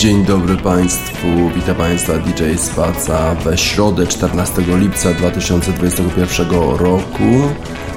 [0.00, 1.26] Dzień dobry Państwu,
[1.56, 7.24] witam Państwa DJ Spaca we środę 14 lipca 2021 roku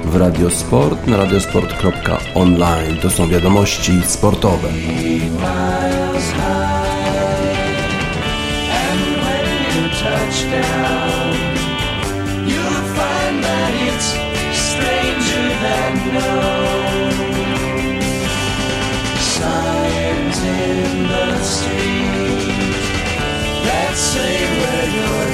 [0.05, 2.97] w Radiosport na radiosport.online.
[3.01, 4.69] To są wiadomości sportowe.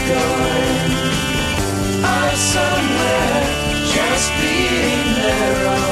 [0.09, 0.91] going.
[2.03, 3.43] I somewhere
[3.93, 5.88] just being there.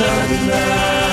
[0.00, 1.09] Sunday.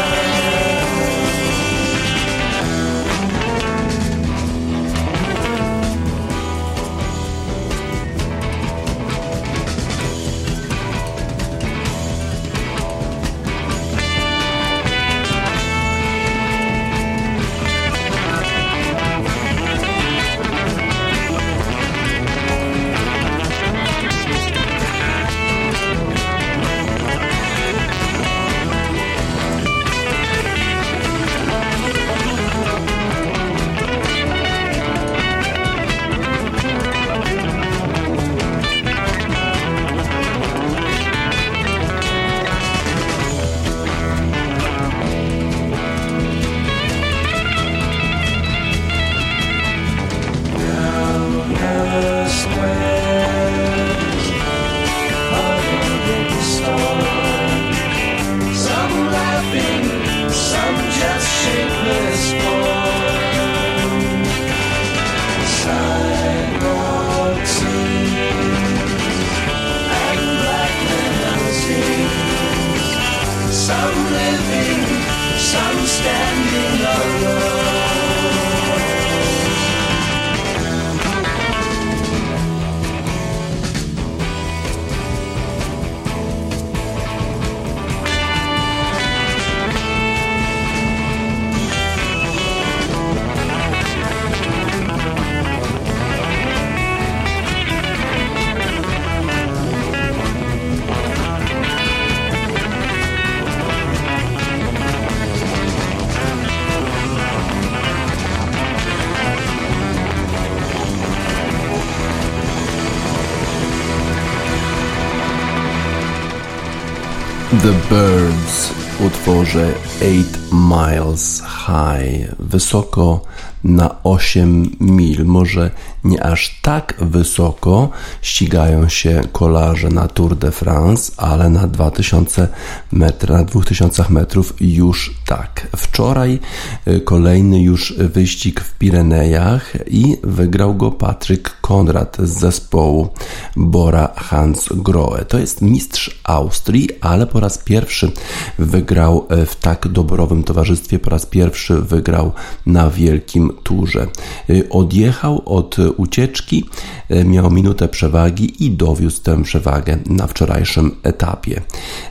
[117.67, 123.21] The Birds utworze 8 Miles High, wysoko
[123.63, 125.71] na 8 mil, może
[126.03, 127.89] nie aż tak wysoko
[128.21, 132.47] ścigają się kolarze na Tour de France, ale na 2000
[132.91, 135.67] metr, na 2000 metrów już tak.
[135.75, 136.39] Wczoraj
[136.87, 143.09] y, kolejny już wyścig w Pirenejach i wygrał go Patryk Konrad z zespołu
[143.57, 145.25] Bora Hans Grohe.
[145.25, 148.11] To jest mistrz Austrii, ale po raz pierwszy
[148.59, 152.31] wygrał y, w tak doborowym towarzystwie, po raz pierwszy wygrał
[152.65, 154.07] na wielkim turze.
[154.49, 156.65] Y, odjechał od ucieczki,
[157.09, 161.61] e, miał minutę przewagi i dowiózł tę przewagę na wczorajszym etapie.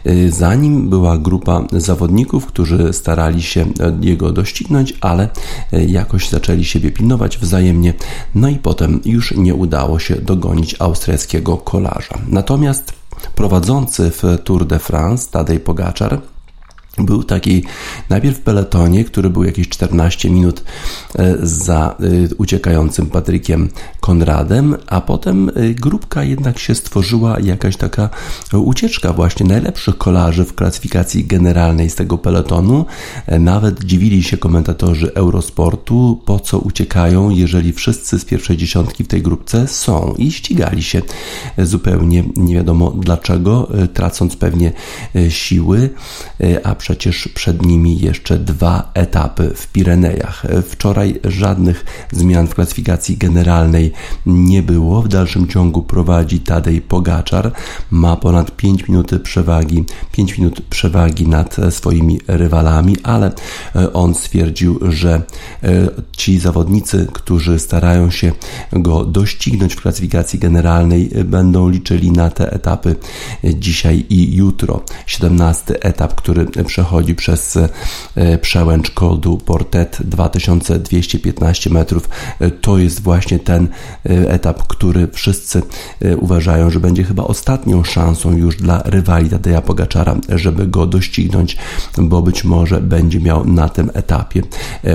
[0.05, 3.67] E, za nim była grupa zawodników, którzy starali się
[4.01, 5.29] jego doścignąć, ale
[5.73, 7.95] e, jakoś zaczęli siebie pilnować wzajemnie,
[8.35, 12.19] no i potem już nie udało się dogonić austriackiego kolarza.
[12.29, 12.93] Natomiast
[13.35, 16.21] prowadzący w Tour de France Tadej Pogaczar
[16.99, 17.65] był taki
[18.11, 20.65] najpierw w peletonie, który był jakieś 14 minut
[21.19, 23.69] e, za e, uciekającym Patrykiem
[24.01, 28.09] Konradem, a potem e, grupka jednak się stworzyła jakaś taka
[28.53, 32.85] ucieczka właśnie najlepszych kolarzy w klasyfikacji generalnej z tego peletonu.
[33.41, 39.23] Nawet dziwili się komentatorzy Eurosportu, po co uciekają, jeżeli wszyscy z pierwszej dziesiątki w tej
[39.23, 41.03] grupce są i ścigali się
[41.59, 44.73] zupełnie nie wiadomo dlaczego, tracąc pewnie
[45.29, 45.91] siły,
[46.65, 50.47] a przecież przed nimi jeszcze dwa etapy w Pirenejach.
[50.69, 53.93] Wczoraj żadnych zmian w klasyfikacji generalnej
[54.27, 55.03] nie było.
[55.03, 57.53] W dalszym ciągu prowadzi Tadej Pogaczar,
[57.91, 63.33] ma ponad 5 minut przewagi, 5 minut przewagi nad swoimi rywalami, ale
[63.93, 65.23] on stwierdził, że
[66.17, 68.33] ci zawodnicy, którzy starają się
[68.73, 72.97] go doścignąć w klasyfikacji generalnej, będą liczyli na te etapy
[73.45, 74.85] dzisiaj i jutro.
[75.07, 76.47] 17 etap, który
[76.77, 77.59] przechodzi przez
[78.15, 82.09] e, przełęcz Col Portet 2215 metrów.
[82.41, 83.69] E, to jest właśnie ten
[84.07, 85.63] e, etap, który wszyscy
[86.21, 91.57] uważają, że będzie chyba ostatnią szansą już dla rywali Tadeja Pogaczara, żeby go doścignąć,
[91.99, 94.43] bo być może będzie miał na tym etapie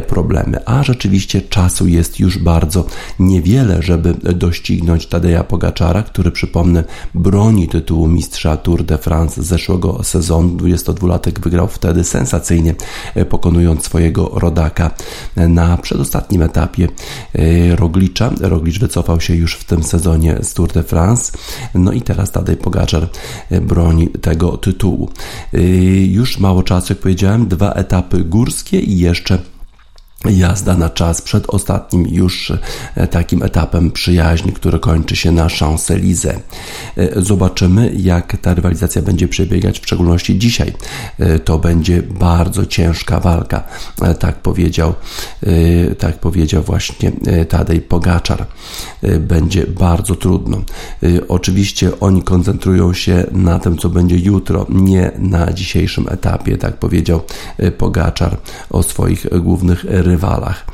[0.08, 0.66] problemy.
[0.66, 2.86] A rzeczywiście czasu jest już bardzo
[3.20, 10.04] niewiele, żeby doścignąć Tadeja Pogaczara, który przypomnę broni tytułu mistrza Tour de France z zeszłego
[10.04, 10.58] sezonu.
[10.58, 12.76] 22-latek wygrał wtedy sensacyjnie,
[13.16, 14.92] e, pokonując swojego rodaka
[15.36, 16.88] na przedostatnim etapie
[17.36, 18.32] e, Roglicza.
[18.42, 21.32] Roglicz wycofał się już w tym sezonie z Tour de France.
[21.76, 23.10] No i teraz Tadej Pogaczar
[23.50, 25.10] e, broni tego tytułu.
[26.08, 29.40] Już mało czasu, jak powiedziałem, dwa etapy górskie i jeszcze
[30.30, 32.54] jazda na czas przed ostatnim już
[32.96, 36.40] e, takim etapem przyjaźni, który kończy się na Champs-Élysées.
[36.98, 40.74] E, zobaczymy, jak ta rywalizacja będzie przebiegać, w szczególności dzisiaj.
[41.20, 43.64] E, to będzie bardzo ciężka walka,
[44.20, 44.94] tak powiedział,
[45.98, 47.12] tak powiedział właśnie
[47.50, 48.46] Tadej Pogaczar.
[49.20, 50.58] Będzie bardzo trudno.
[51.28, 57.22] Oczywiście oni koncentrują się na tym, co będzie jutro, nie na dzisiejszym etapie, tak powiedział
[57.78, 58.38] Pogaczar
[58.70, 60.66] o swoich głównych rywalach rywalach,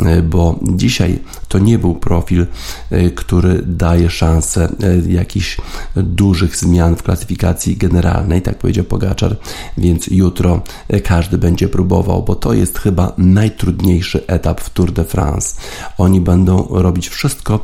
[0.00, 1.18] e, bo dzisiaj
[1.48, 2.46] to nie był profil,
[2.90, 4.68] e, który daje szansę
[5.08, 5.56] e, jakichś
[5.96, 9.36] dużych zmian w klasyfikacji generalnej, tak powiedział Pogaczar,
[9.78, 10.62] więc jutro
[11.04, 15.60] każdy będzie próbował, bo to jest chyba najtrudniejszy etap w Tour de France.
[15.98, 17.60] Oni będą robić wszystko,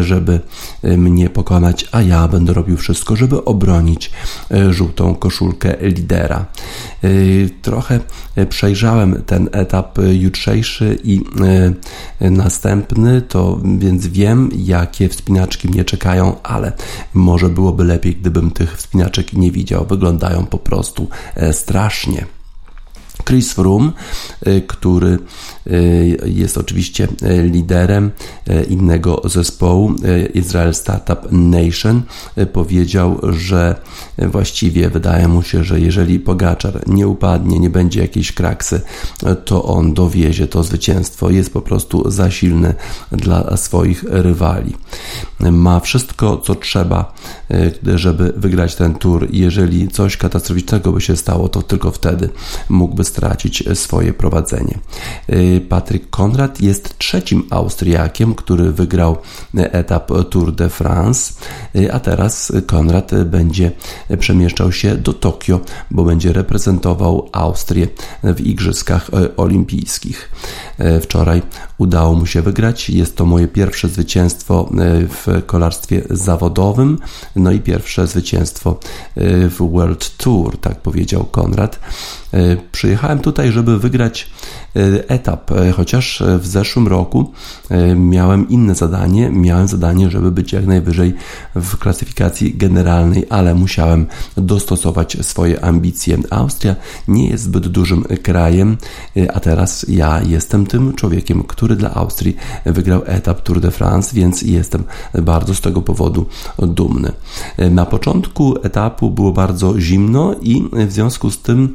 [0.00, 0.40] żeby
[0.82, 4.10] mnie pokonać, a ja będę robił wszystko, żeby obronić
[4.70, 6.46] żółtą koszulkę lidera.
[7.62, 8.00] Trochę
[8.48, 11.20] przejrzałem ten etap jutrzejszy dzisiejszy i
[12.20, 16.72] e, następny, to więc wiem, jakie wspinaczki mnie czekają, ale
[17.14, 19.86] może byłoby lepiej, gdybym tych wspinaczek nie widział.
[19.86, 22.26] Wyglądają po prostu e, strasznie.
[23.24, 23.90] Chris Froome,
[24.46, 25.18] y, który
[25.66, 28.10] y, jest oczywiście y, liderem
[28.68, 29.94] innego zespołu,
[30.34, 32.02] Israel Startup Nation,
[32.52, 33.74] powiedział, że
[34.18, 38.80] właściwie wydaje mu się, że jeżeli Pogaczar nie upadnie, nie będzie jakiejś kraksy,
[39.44, 41.30] to on dowiezie to zwycięstwo.
[41.30, 42.74] Jest po prostu za silny
[43.12, 44.76] dla swoich rywali.
[45.40, 47.14] Ma wszystko, co trzeba,
[47.94, 49.28] żeby wygrać ten tour.
[49.30, 52.28] Jeżeli coś katastroficznego by się stało, to tylko wtedy
[52.68, 54.78] mógłby stracić swoje prowadzenie.
[55.32, 59.16] Y, Patryk Konrad jest trzecim Austriakiem, który wygrał
[59.54, 61.34] etap Tour de France,
[61.92, 63.72] a teraz Konrad będzie
[64.18, 67.88] przemieszczał się do Tokio, bo będzie reprezentował Austrię
[68.22, 70.30] w Igrzyskach Olimpijskich.
[71.02, 71.42] Wczoraj
[71.78, 72.90] udało mu się wygrać.
[72.90, 74.70] Jest to moje pierwsze zwycięstwo
[75.08, 76.98] w kolarstwie zawodowym,
[77.36, 78.80] no i pierwsze zwycięstwo
[79.50, 81.80] w World Tour, tak powiedział Konrad.
[82.72, 84.30] Przyjechałem tutaj, żeby wygrać
[84.76, 87.32] e, etap, e, chociaż w zeszłym roku
[87.70, 89.30] e, miałem inne zadanie.
[89.30, 91.14] Miałem zadanie, żeby być jak najwyżej
[91.54, 94.06] w klasyfikacji generalnej, ale musiałem
[94.36, 96.18] dostosować swoje ambicje.
[96.30, 96.76] Austria
[97.08, 98.76] nie jest zbyt dużym krajem,
[99.34, 104.42] a teraz ja jestem tym człowiekiem, który dla Austrii wygrał etap Tour de France, więc
[104.42, 104.84] jestem
[105.22, 106.26] bardzo z tego powodu
[106.58, 107.12] dumny.
[107.70, 111.72] Na początku etapu było bardzo zimno i w związku z tym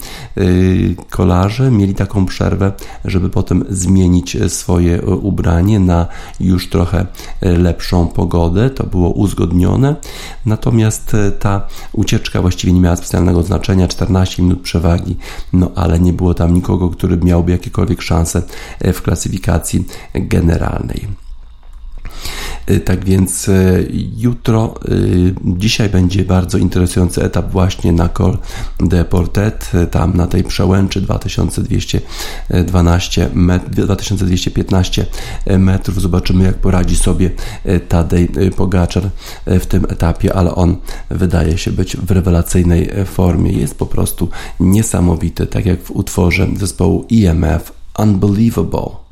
[1.10, 2.72] kolarze mieli taką przerwę,
[3.06, 6.08] żeby potem zmienić swoje ubranie na
[6.40, 7.06] już trochę
[7.42, 8.70] lepszą pogodę.
[8.70, 9.96] To było uzgodnione.
[10.46, 15.18] Natomiast ta ucieczka właściwie nie miała specjalnego znaczenia 14 minut przewagi,
[15.54, 18.42] no ale nie było tam nikogo, który miałby jakiekolwiek szanse
[18.94, 21.29] w klasyfikacji generalnej.
[22.72, 28.38] Y, tak więc y, jutro, y, dzisiaj będzie bardzo interesujący etap właśnie na Col
[28.80, 35.06] de Portet, tam na tej przełęczy 2212 met, 2215
[35.60, 36.02] metrów.
[36.02, 37.30] Zobaczymy jak poradzi sobie
[37.88, 39.10] Tadej Pogaczar
[39.46, 40.76] w tym etapie, ale on
[41.10, 43.52] wydaje się być w rewelacyjnej formie.
[43.52, 49.09] Jest po prostu niesamowity, tak jak w utworze zespołu EMF Unbelievable.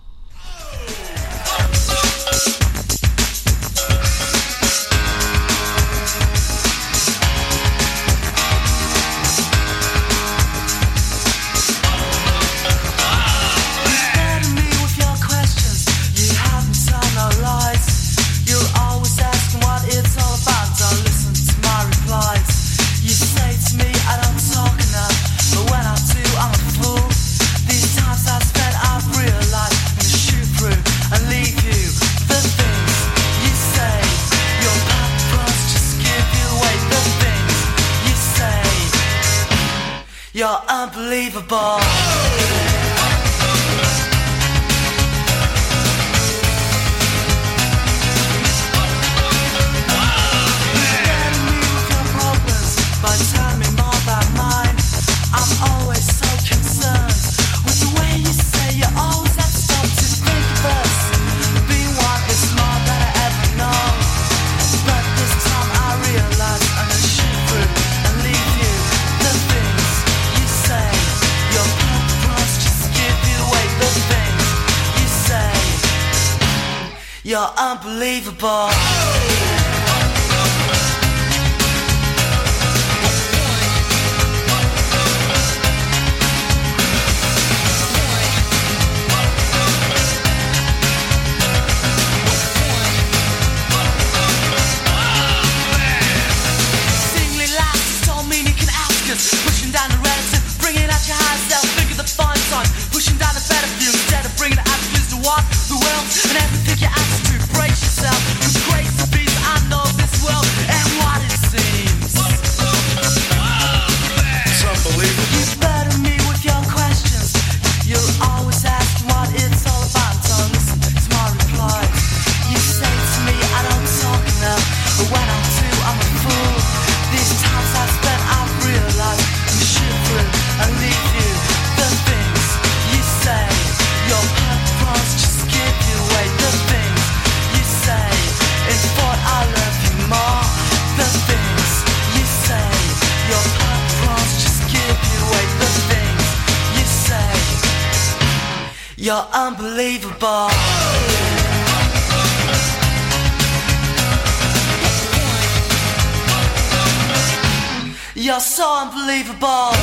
[158.87, 159.73] Unbelievable.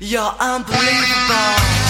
[0.00, 1.87] You're unbelievable.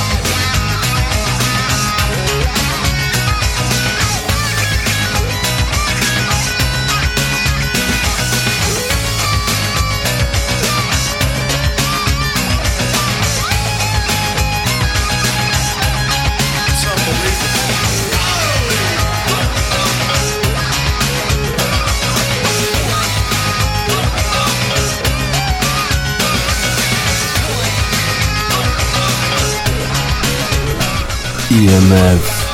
[31.51, 32.49] EMF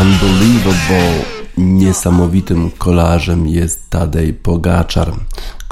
[0.00, 1.24] Unbelievable.
[1.58, 5.12] Niesamowitym kolarzem jest Tadej Pogaczar,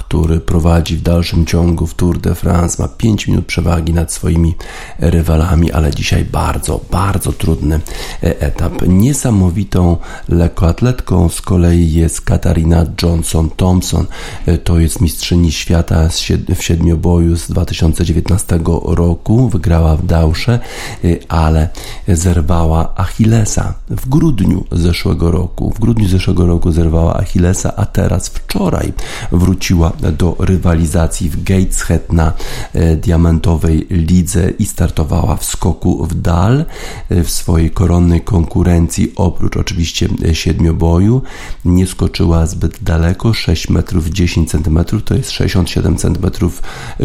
[0.08, 4.54] który prowadzi w dalszym ciągu w Tour de France, ma 5 minut przewagi nad swoimi
[4.98, 7.80] rywalami, ale dzisiaj bardzo, bardzo trudny
[8.22, 8.72] e, etap.
[8.86, 9.96] Niesamowitą
[10.28, 14.04] lekkoatletką z kolei jest Katarina Johnson-Thompson.
[14.46, 16.08] E, To jest mistrzyni świata
[16.56, 19.48] w siedmioboju z 2019 roku.
[19.48, 20.58] Wygrała w Dausze,
[21.04, 21.68] e, ale
[22.08, 25.72] zerwała Achillesa w grudniu zeszłego roku.
[25.76, 28.92] W grudniu zeszłego roku zerwała Achillesa, a teraz wczoraj
[29.32, 32.32] wróciła do rywalizacji w Gateshead na
[32.72, 36.64] e, diamentowej lidze i startowała w skoku w dal
[37.08, 39.12] e, w swojej koronnej konkurencji.
[39.16, 41.22] Oprócz oczywiście e, siedmioboju
[41.64, 46.62] nie skoczyła zbyt daleko, 6 metrów 10 centymetrów, to jest 67 centymetrów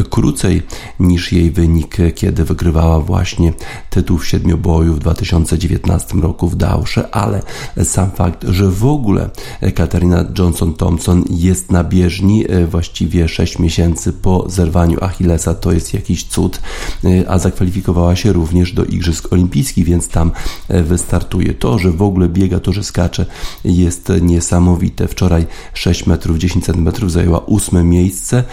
[0.10, 0.62] krócej
[1.00, 3.54] niż jej wynik, kiedy wygrywała właśnie
[3.90, 7.42] tytuł w siedmioboju w 2019 roku w Dausze, ale
[7.84, 9.30] sam fakt, że w ogóle
[9.76, 16.24] Katarina Johnson-Thompson jest na bieżni e, właściwie 6 miesięcy po zerwaniu Achillesa, to jest jakiś
[16.24, 16.62] cud,
[17.04, 20.32] e, a zakwalifikowała się również do Igrzysk Olimpijskich, więc tam
[20.68, 21.54] e, wystartuje.
[21.54, 23.26] To, że w ogóle biega, to, że skacze
[23.66, 25.08] jest niesamowite.
[25.08, 28.44] Wczoraj 6 metrów 10 centymetrów zajęła ósme miejsce.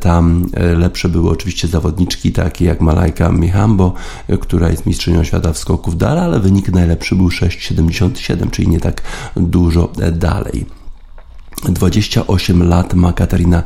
[0.00, 3.94] Tam e, lepsze były oczywiście zawodniczki takie jak Malajka Mihambo,
[4.28, 8.68] e, która jest mistrzynią świata w skoku w dal, ale wynik najlepszy był 6,77, czyli
[8.68, 9.02] nie tak
[9.36, 10.79] dużo dalej.
[11.68, 13.62] 28 lat ma Katarina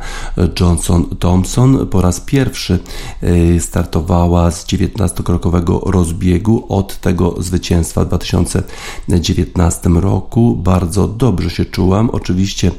[0.59, 1.85] Johnson-Thompson.
[1.85, 2.79] Po raz pierwszy
[3.23, 10.55] y, startowała z 19-krokowego rozbiegu od tego zwycięstwa w 2019 roku.
[10.55, 12.09] Bardzo dobrze się czułam.
[12.09, 12.71] Oczywiście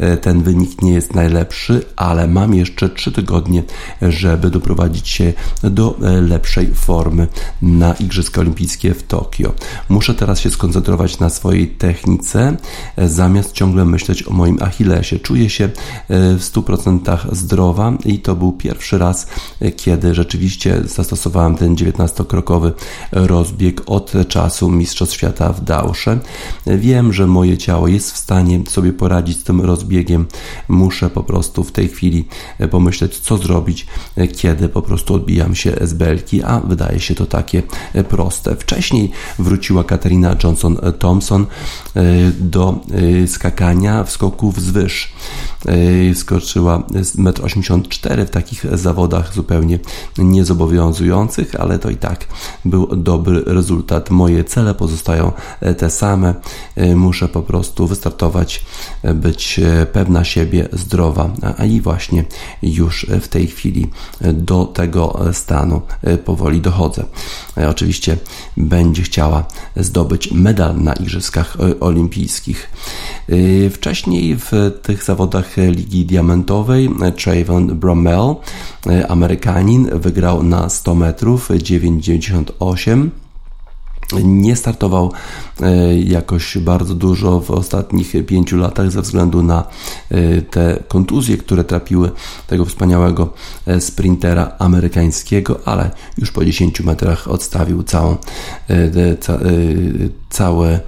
[0.00, 3.62] y, ten wynik nie jest najlepszy, ale mam jeszcze 3 tygodnie,
[4.02, 7.28] żeby doprowadzić się do y, lepszej formy
[7.62, 9.52] na Igrzyska Olimpijskie w Tokio.
[9.88, 12.56] Muszę teraz się skoncentrować na swojej technice,
[12.98, 15.18] zamiast ciągle myśleć o moim swoim Achillesie.
[15.18, 15.68] Czuję się
[16.08, 19.26] w 100% zdrowa i to był pierwszy raz,
[19.76, 22.72] kiedy rzeczywiście zastosowałem ten 19-krokowy
[23.12, 26.18] rozbieg od czasu Mistrzostw Świata w Dausze.
[26.66, 30.26] Wiem, że moje ciało jest w stanie sobie poradzić z tym rozbiegiem.
[30.68, 32.28] Muszę po prostu w tej chwili
[32.70, 33.86] pomyśleć, co zrobić,
[34.36, 37.62] kiedy po prostu odbijam się z belki, a wydaje się to takie
[38.08, 38.56] proste.
[38.56, 41.44] Wcześniej wróciła Katarina Johnson-Thompson
[42.40, 42.80] do
[43.26, 45.12] skakania w skoku wzwyż.
[46.14, 49.78] Skoczyła 1,84 m w takich zawodach zupełnie
[50.18, 52.26] niezobowiązujących, ale to i tak
[52.64, 54.10] był dobry rezultat.
[54.10, 55.32] Moje cele pozostają
[55.78, 56.34] te same.
[56.94, 58.64] Muszę po prostu wystartować,
[59.14, 59.60] być
[59.92, 62.24] pewna siebie, zdrowa, a i właśnie
[62.62, 63.86] już w tej chwili
[64.20, 65.82] do tego stanu
[66.24, 67.04] powoli dochodzę.
[67.68, 68.16] Oczywiście
[68.56, 69.44] będzie chciała
[69.76, 72.70] zdobyć medal na Igrzyskach Olimpijskich.
[73.70, 74.50] Wcześniej w
[74.82, 76.90] tych zawodach Ligi Diamentowej.
[77.16, 78.34] Trayvon Bromell,
[79.08, 83.08] Amerykanin, wygrał na 100 metrów 9,98
[84.22, 85.53] nie startował e,
[86.04, 89.66] jakoś bardzo dużo w ostatnich pięciu latach ze względu na
[90.10, 92.10] e, te kontuzje, które trapiły
[92.46, 93.32] tego wspaniałego
[93.66, 98.16] e, sprintera amerykańskiego, ale już po 10 metrach odstawił całą,
[100.30, 100.80] całe,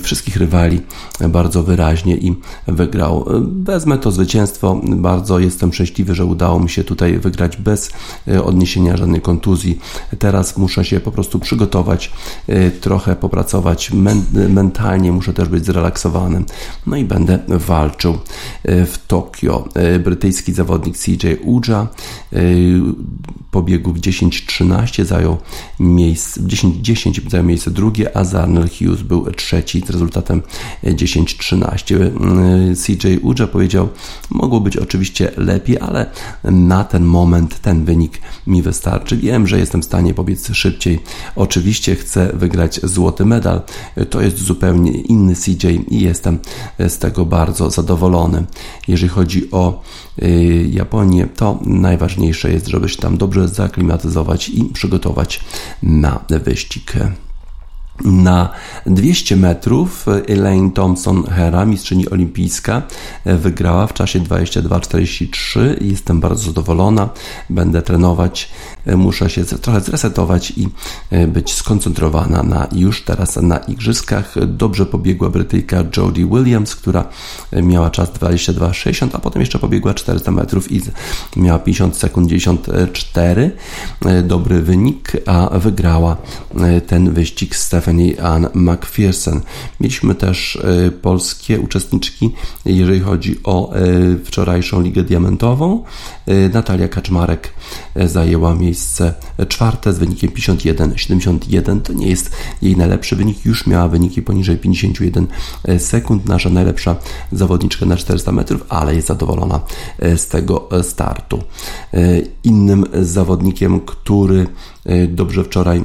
[0.00, 0.80] wszystkich rywali
[1.28, 2.34] bardzo wyraźnie i
[2.66, 3.24] wygrał.
[3.62, 4.80] Wezmę to zwycięstwo.
[4.84, 7.90] Bardzo jestem szczęśliwy, że udało mi się tutaj wygrać bez
[8.44, 9.78] odniesienia żadnej kontuzji.
[10.18, 12.12] Teraz muszę się po prostu przygotować
[12.80, 13.85] trochę popracować
[14.48, 16.44] mentalnie, muszę też być zrelaksowanym.
[16.86, 18.18] No i będę walczył
[18.68, 19.68] y, w Tokio.
[19.96, 21.86] Y, brytyjski zawodnik CJ Uja
[23.56, 25.36] pobiegł w 10-13, zajął
[25.80, 30.42] miejsce, 10-10 zajął miejsce drugie, a Zarnell Hughes był trzeci z rezultatem
[30.84, 32.74] 10-13.
[32.74, 33.88] CJ Uja powiedział,
[34.30, 36.10] mogło być oczywiście lepiej, ale
[36.44, 39.16] na ten moment ten wynik mi wystarczy.
[39.16, 41.00] Wiem, że jestem w stanie pobiec szybciej.
[41.36, 43.60] Oczywiście chcę wygrać złoty medal.
[44.10, 46.38] To jest zupełnie inny CJ i jestem
[46.78, 48.44] z tego bardzo zadowolony.
[48.88, 49.82] Jeżeli chodzi o
[50.22, 55.40] y, Japonię, to najważniejsze jest, żeby się tam dobrze zaklimatyzować i przygotować
[55.82, 56.92] na wyścig.
[58.04, 58.48] Na
[58.86, 62.82] 200 metrów Elaine Thompson-Hera, mistrzyni olimpijska,
[63.24, 65.60] wygrała w czasie 22.43.
[65.80, 67.08] Jestem bardzo zadowolona.
[67.50, 68.50] Będę trenować,
[68.96, 70.68] muszę się trochę zresetować i
[71.10, 74.34] e, być skoncentrowana na już teraz na igrzyskach.
[74.46, 77.04] Dobrze pobiegła Brytyjka Jodie Williams, która
[77.62, 80.80] miała czas 22.60, a potem jeszcze pobiegła 400 metrów i
[81.36, 83.50] miała 50 sekund 94.
[84.06, 86.16] E, dobry wynik, a wygrała
[86.60, 89.40] e, ten wyścig Steph Stephanie Ann McPherson.
[89.80, 92.32] Mieliśmy też e, polskie uczestniczki,
[92.64, 93.80] jeżeli chodzi o e,
[94.24, 95.84] wczorajszą Ligę Diamentową.
[96.26, 97.52] E, Natalia Kaczmarek
[97.96, 99.14] zajęła miejsce
[99.48, 101.80] czwarte z wynikiem 51-71.
[101.80, 102.30] To nie jest
[102.62, 105.26] jej najlepszy wynik, już miała wyniki poniżej 51
[105.78, 106.26] sekund.
[106.26, 106.96] Nasza najlepsza
[107.32, 109.60] zawodniczka na 400 metrów, ale jest zadowolona
[110.16, 111.42] z tego startu.
[112.44, 114.46] Innym zawodnikiem, który
[115.08, 115.82] dobrze wczoraj e,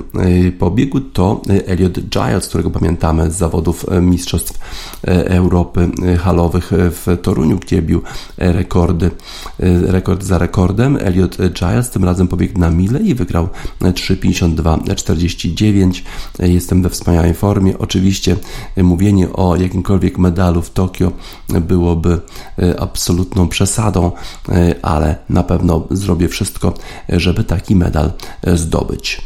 [0.51, 4.59] pobiegł, to Elliot Giles, którego pamiętamy z zawodów Mistrzostw
[5.25, 8.01] Europy halowych w Toruniu, gdzie bił
[8.37, 9.11] rekordy,
[9.87, 10.97] rekord za rekordem.
[11.01, 13.49] Elliot Giles tym razem pobiegł na mile i wygrał
[13.81, 16.01] 3,52,49.
[16.39, 17.77] Jestem we wspaniałej formie.
[17.77, 18.35] Oczywiście
[18.77, 21.11] mówienie o jakimkolwiek medalu w Tokio
[21.61, 22.19] byłoby
[22.79, 24.11] absolutną przesadą,
[24.81, 26.73] ale na pewno zrobię wszystko,
[27.09, 28.11] żeby taki medal
[28.53, 29.21] zdobyć zdobyć.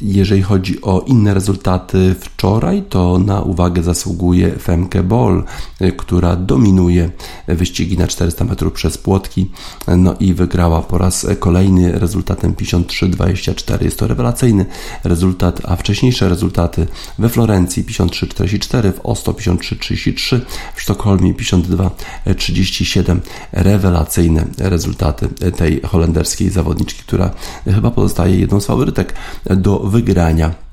[0.00, 5.44] Jeżeli chodzi o inne rezultaty wczoraj, to na uwagę zasługuje Femke Ball,
[5.82, 7.10] y, która dominuje
[7.48, 9.50] wyścigi na 400 metrów przez płotki,
[9.96, 13.84] no i wygrała po raz kolejny rezultatem 53-24.
[13.84, 14.66] Jest to rewelacyjny
[15.04, 16.86] rezultat, a wcześniejsze rezultaty
[17.18, 20.40] we Florencji 53-44, w Oslo 53-33,
[20.74, 23.18] w Sztokholmie 52-37.
[23.52, 27.30] Rewelacyjne rezultaty tej holenderskiej zawodniczki, która
[27.64, 29.14] chyba pozostaje jedną z faworytek
[29.56, 30.64] do wygrania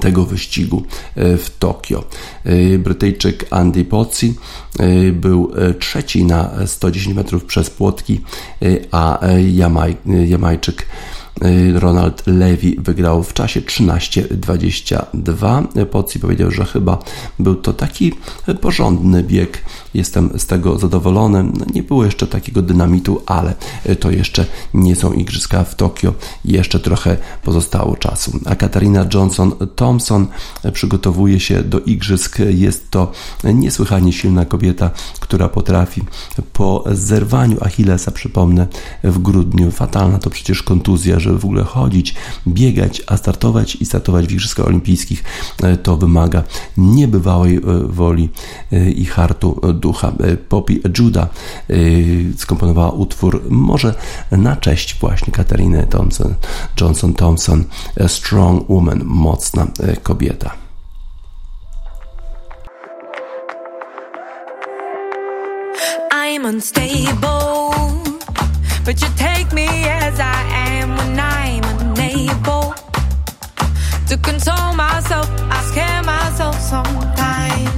[0.00, 0.82] tego wyścigu
[1.14, 2.04] e, w Tokio.
[2.44, 4.34] E, Brytyjczyk Andy Pozzi
[4.78, 8.20] e, był trzeci na 110 metrów przez płotki,
[8.90, 9.20] a
[9.52, 9.96] Jamaj,
[10.26, 10.86] Jamajczyk
[11.74, 15.86] Ronald Levy wygrał w czasie 13.22.
[15.86, 16.98] Pocji powiedział, że chyba
[17.38, 18.12] był to taki
[18.60, 19.64] porządny bieg.
[19.94, 21.44] Jestem z tego zadowolony.
[21.74, 23.54] Nie było jeszcze takiego dynamitu, ale
[24.00, 26.14] to jeszcze nie są igrzyska w Tokio.
[26.44, 28.40] Jeszcze trochę pozostało czasu.
[28.44, 30.26] A Katarina Johnson-Thompson
[30.72, 32.38] przygotowuje się do igrzysk.
[32.48, 33.12] Jest to
[33.44, 36.02] niesłychanie silna kobieta, która potrafi
[36.52, 38.66] po zerwaniu Achillesa, przypomnę,
[39.04, 39.70] w grudniu.
[39.70, 42.14] Fatalna to przecież kontuzja, żeby w ogóle chodzić,
[42.46, 45.24] biegać, a startować i startować w Igrzyskach Olimpijskich
[45.82, 46.42] to wymaga
[46.76, 48.28] niebywałej e, woli
[48.72, 50.08] e, i hartu ducha.
[50.08, 51.28] E, Poppy Judah
[52.36, 53.94] skomponowała utwór może
[54.30, 56.34] na cześć właśnie Katariny Thompson,
[56.80, 57.64] Johnson Thompson,
[58.04, 59.66] A Strong Woman, mocna
[60.02, 60.50] kobieta.
[66.12, 67.72] I'm unstable,
[68.84, 70.57] but you take me as I am
[70.98, 72.74] when I'm unable
[74.08, 75.28] to console myself.
[75.56, 77.70] I scare myself sometimes,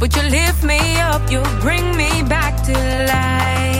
[0.00, 3.75] but you lift me up, you bring me back to life,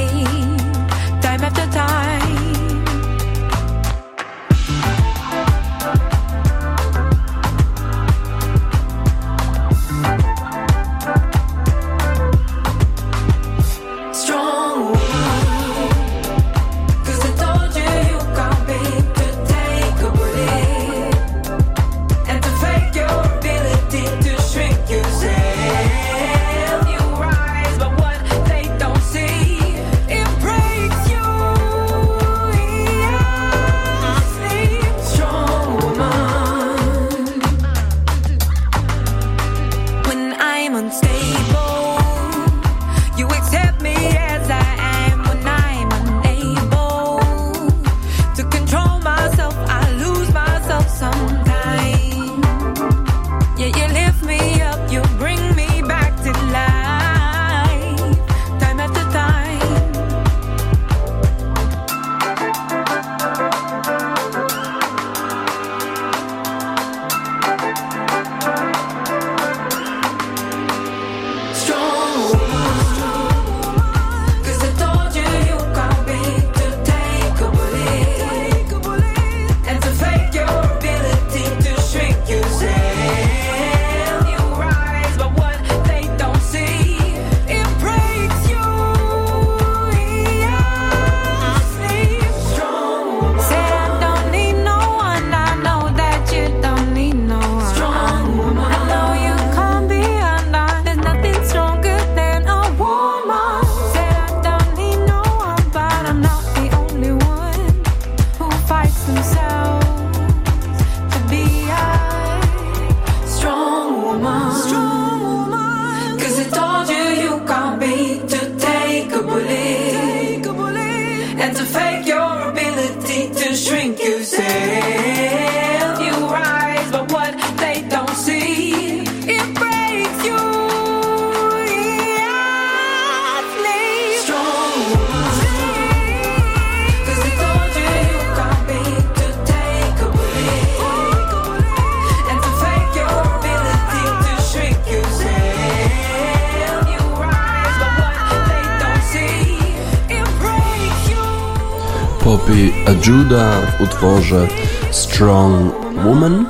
[152.26, 152.72] Poppy
[153.06, 154.48] Judah w utworze
[154.90, 155.72] Strong
[156.04, 156.46] Woman.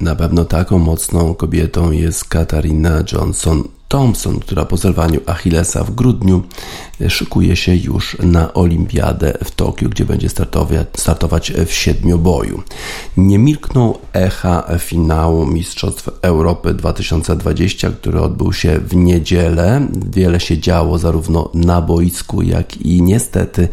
[0.00, 6.42] Na pewno taką mocną kobietą jest Katarina Johnson Thompson, która po zerwaniu Achillesa w grudniu
[7.08, 10.28] szykuje się już na Olimpiadę w Tokio, gdzie będzie
[10.96, 12.62] startować, w siedmioboju.
[13.16, 19.86] Nie milkną echa finału Mistrzostw Europy 2020, który odbył się w niedzielę.
[20.12, 23.68] Wiele się działo zarówno na boisku, jak i niestety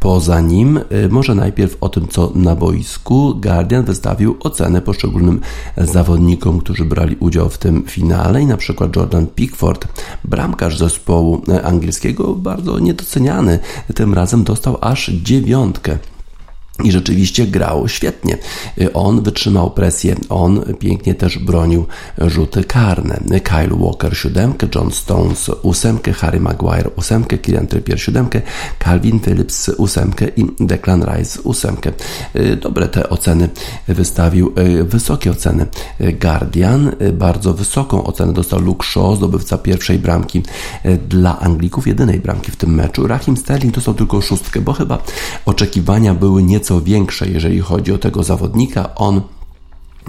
[0.00, 0.80] poza nim.
[1.10, 3.34] Może najpierw o tym, co na boisku.
[3.42, 5.40] Guardian wystawił ocenę poszczególnym
[5.76, 9.88] zawodnikom, którzy brali udział w tym finale i na przykład Jordan Pickford,
[10.24, 13.58] bramkarz zespołu angielskiego, bardzo niedoceniany,
[13.94, 15.98] tym razem dostał aż dziewiątkę.
[16.84, 18.38] I rzeczywiście grał świetnie.
[18.94, 21.86] On wytrzymał presję, on pięknie też bronił
[22.18, 23.20] rzuty karne.
[23.42, 28.42] Kyle Walker siódemkę, John Stones ósemkę, Harry Maguire ósemkę, Kieran Trippier siódemkę,
[28.84, 31.92] Calvin Phillips ósemkę i Declan Rice ósemkę.
[32.60, 33.48] Dobre te oceny
[33.88, 34.52] wystawił,
[34.84, 35.66] wysokie oceny
[36.20, 36.92] Guardian.
[37.12, 40.42] Bardzo wysoką ocenę dostał Luke Shaw, zdobywca pierwszej bramki
[41.08, 43.06] dla Anglików, jedynej bramki w tym meczu.
[43.06, 45.02] Rahim Sterling dostał tylko szóstkę, bo chyba
[45.46, 48.94] oczekiwania były nieco nieco większe, jeżeli chodzi o tego zawodnika.
[48.94, 49.20] On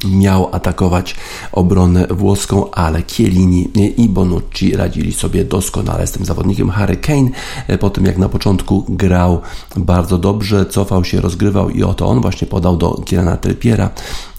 [0.05, 1.15] miał atakować
[1.51, 6.69] obronę włoską, ale Chiellini i Bonucci radzili sobie doskonale z tym zawodnikiem.
[6.69, 7.29] Harry Kane
[7.67, 9.41] e, po tym jak na początku grał
[9.75, 13.89] bardzo dobrze, cofał się, rozgrywał i oto on właśnie podał do Kierana Trippiera,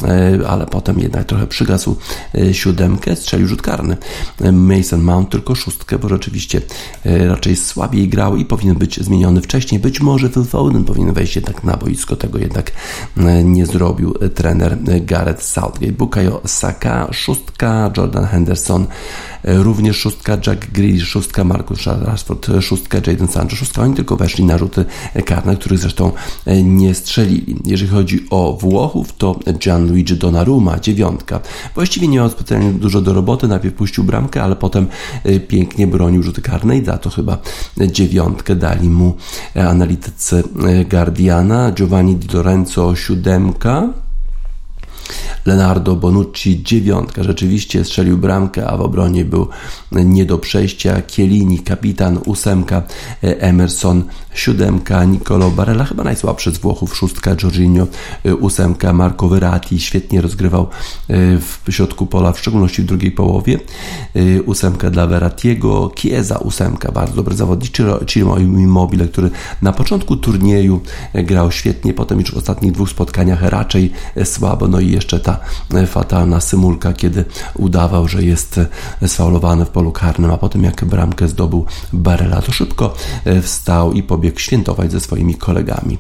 [0.03, 1.97] e, ale potem jednak trochę przygasł
[2.35, 3.97] e, siódemkę, strzelił rzut karny.
[4.53, 6.61] Mason Mount tylko szóstkę, bo rzeczywiście
[7.05, 9.81] raczej słabiej grał i powinien być zmieniony wcześniej.
[9.81, 12.73] Być może Phil Foden powinien wejść jednak na boisko, tego jednak
[13.45, 18.87] nie zrobił trener Gareth Southgate, Bukayo Saka, szóstka, Jordan Henderson,
[19.43, 23.83] e, również szóstka, Jack Grealish, szóstka, Marcus Rashford, szóstka, Jadon Sancho, szóstka.
[23.83, 24.85] Oni tylko weszli na rzuty
[25.25, 26.13] karne, których zresztą
[26.47, 27.57] e, nie strzelili.
[27.65, 31.41] Jeżeli chodzi o Włochów, to Gianluigi Donnarumma, dziewiątka.
[31.75, 34.87] Właściwie nie miał specjalnie dużo do roboty, najpierw puścił bramkę, ale potem
[35.25, 37.39] e, pięknie bronił rzuty karne i za to chyba
[37.77, 39.17] dziewiątkę dali mu
[39.55, 40.43] analitycy
[40.91, 43.89] Guardiana, Giovanni Di Lorenzo, siódemka,
[45.47, 49.49] Leonardo Bonucci dziewiątka, rzeczywiście strzelił bramkę, a w obronie był
[49.93, 51.03] nie do przejścia.
[51.09, 52.83] Chiellini, kapitan, ósemka,
[53.23, 57.87] Emerson, siódemka, Nicolo Barella, chyba najsłabszy z Włochów, szóstka, Jorginho,
[58.41, 63.61] ósemka, Marco Verratti, świetnie rozgrywał e, w środku pola, w szczególności w drugiej połowie,
[64.17, 67.73] e, ósemka dla Verrattiego, Chiesa, ósemka, bardzo dobry zawodnik,
[68.07, 69.31] Ciro Immobile, który
[69.63, 70.81] na początku turnieju
[71.15, 73.93] grał świetnie, potem już w ostatnich dwóch spotkaniach raczej
[74.25, 75.41] słabo, no i jeszcze ta
[75.87, 78.61] fatalna symulka, kiedy udawał, że jest
[79.07, 82.95] sfaulowany w polu karnym, a potem jak bramkę zdobył Barella, to szybko
[83.43, 85.99] wstał i pobiegł świętować ze swoimi kolegami.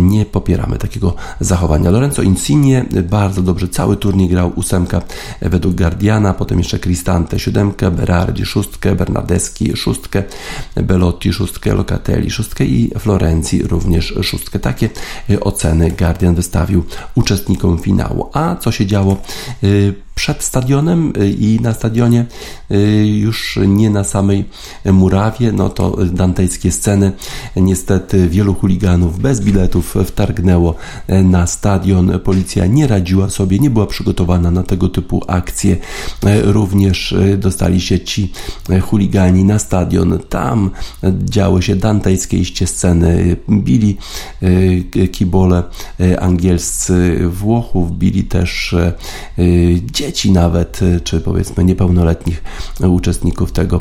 [0.00, 1.90] Nie popieramy takiego zachowania.
[1.90, 5.02] Lorenzo Insigne bardzo dobrze cały turniej grał ósemka
[5.40, 10.22] według Guardiana, potem jeszcze Cristante siódemkę, Berardi szóstkę, Bernardeschi szóstkę,
[10.74, 14.58] Belotti szóstkę, Locatelli szóstkę i Florencji również szóstkę.
[14.58, 14.90] Takie
[15.40, 18.21] oceny Guardian wystawił uczestnikom finału.
[18.32, 19.16] A co się działo
[19.64, 22.26] y, przed stadionem y, i na stadionie,
[22.70, 24.44] y, już nie na samej
[24.84, 27.12] murawie, no to dantejskie sceny.
[27.56, 30.74] Niestety wielu chuliganów bez biletów wtargnęło
[31.08, 32.20] na stadion.
[32.20, 35.76] Policja nie radziła sobie, nie była przygotowana na tego typu akcje.
[36.42, 38.32] Również dostali się ci
[38.82, 40.18] chuligani na stadion.
[40.28, 40.70] Tam
[41.24, 43.36] działy się dantejskie sceny.
[43.48, 43.96] Bili
[45.12, 45.62] kibole
[46.18, 48.74] angielscy Włochów, bili też
[50.02, 52.42] dzieci nawet, y, czy powiedzmy niepełnoletnich
[52.80, 53.80] uczestników tego,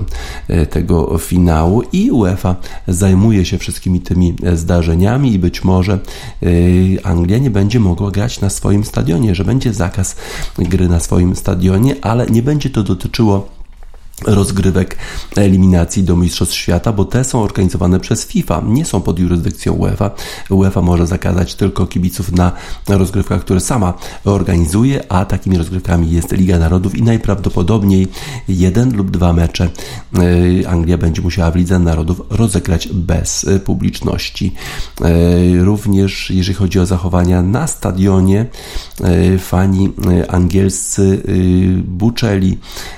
[0.50, 1.84] y, tego finału.
[1.94, 2.56] I UEFA
[2.88, 6.00] zajmuje się wszystkimi tymi zdarzeniami i być może
[6.44, 10.16] y, Anglia nie będzie mogła grać na swoim stadionie, że będzie zakaz
[10.58, 13.61] gry na swoim stadionie, ale nie będzie to dotyczyło
[14.26, 14.98] rozgrywek
[15.36, 20.12] eliminacji do Mistrzostw Świata, bo te są organizowane przez FIFA, nie są pod jurysdykcją UEFA.
[20.50, 22.52] UEFA może zakazać tylko kibiców na
[22.88, 23.94] rozgrywkach, które sama
[24.26, 28.08] organizuje, a takimi rozgrywkami jest Liga Narodów i najprawdopodobniej
[28.48, 29.70] jeden lub dwa mecze
[30.64, 34.54] e, Anglia będzie musiała w Lidze Narodów rozegrać bez e, publiczności.
[35.02, 38.46] E, również jeżeli chodzi o zachowania na stadionie,
[39.40, 39.94] fani
[40.28, 41.24] angielscy
[41.84, 42.58] buczeli,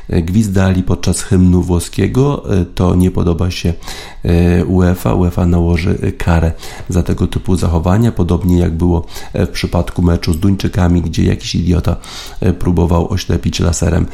[0.10, 3.74] gwizdali podczas podczas hymnu włoskiego, e, to nie podoba się
[4.24, 5.14] e, UEFA.
[5.14, 6.52] UEFA nałoży karę
[6.90, 11.96] za tego typu zachowania, podobnie jak było w przypadku meczu z Duńczykami, gdzie jakiś idiota
[12.40, 14.06] e, próbował oślepić laserem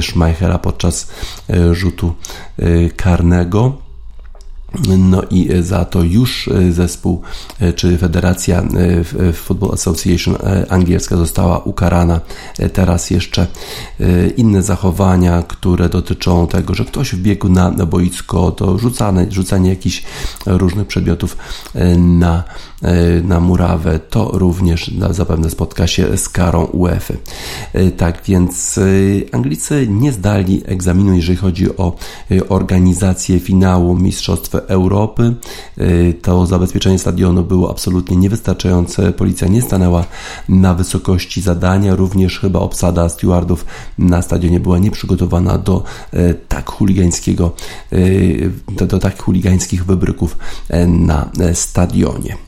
[0.00, 1.10] Schmeichela podczas
[1.72, 2.12] rzutu
[2.96, 3.87] karnego.
[4.98, 7.22] No i za to już e, zespół
[7.60, 10.36] e, czy Federacja e, Football Association
[10.68, 12.20] angielska została ukarana.
[12.72, 13.46] Teraz jeszcze
[14.36, 20.02] inne zachowania, które dotyczą tego, że ktoś wbiegł na boisko, to rzucanie, rzucanie jakichś
[20.46, 21.36] różnych przedmiotów
[21.96, 22.44] na
[22.77, 22.77] E,
[23.22, 27.14] na murawę, to również zapewne spotka się z karą UEFA.
[27.72, 28.82] E, tak więc e,
[29.34, 31.96] Anglicy nie zdali egzaminu, jeżeli chodzi o
[32.48, 35.34] organizację finału Mistrzostw Europy.
[36.22, 39.12] To zabezpieczenie stadionu było absolutnie niewystarczające.
[39.12, 40.04] Policja nie stanęła
[40.48, 41.96] na wysokości zadania.
[41.96, 43.64] Również chyba obsada stewardów
[43.98, 45.82] na stadionie była nieprzygotowana do
[46.48, 47.52] tak chuligańskiego,
[48.68, 50.38] do, do tak chuligańskich wybryków
[50.86, 52.47] na stadionie.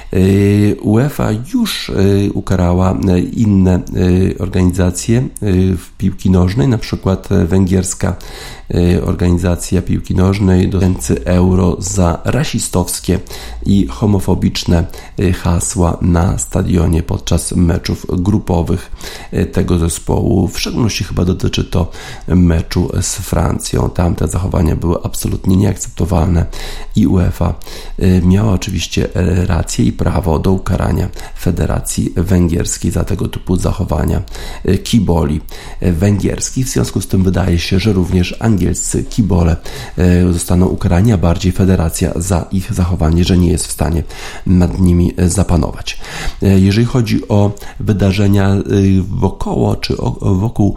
[0.81, 3.81] UEFA już y, ukarała y, inne
[4.39, 5.27] organizacje
[5.77, 8.15] w piłki nożnej, na przykład węgierska
[9.05, 13.19] organizacja piłki nożnej dotyczący euro za rasistowskie
[13.65, 14.85] i homofobiczne
[15.43, 18.91] hasła na stadionie podczas meczów grupowych
[19.51, 20.47] tego zespołu.
[20.47, 21.91] W szczególności chyba dotyczy to
[22.27, 23.89] meczu z Francją.
[23.89, 26.45] Tam te zachowania były absolutnie nieakceptowalne
[26.95, 27.53] i UEFA
[28.23, 29.07] miała oczywiście
[29.47, 31.09] rację i prawo do ukarania
[31.39, 34.21] Federacji Węgierskiej za tego typu zachowania
[34.65, 35.41] e, kiboli
[35.79, 36.65] e, węgierskich.
[36.65, 39.55] W związku z tym wydaje się, że również angielscy kibole
[39.97, 44.03] e, zostaną ukarani, a bardziej Federacja za ich zachowanie, że nie jest w stanie
[44.45, 45.99] nad nimi zapanować.
[46.41, 48.55] Jeżeli chodzi o wydarzenia
[49.09, 50.75] wokoło czy wokół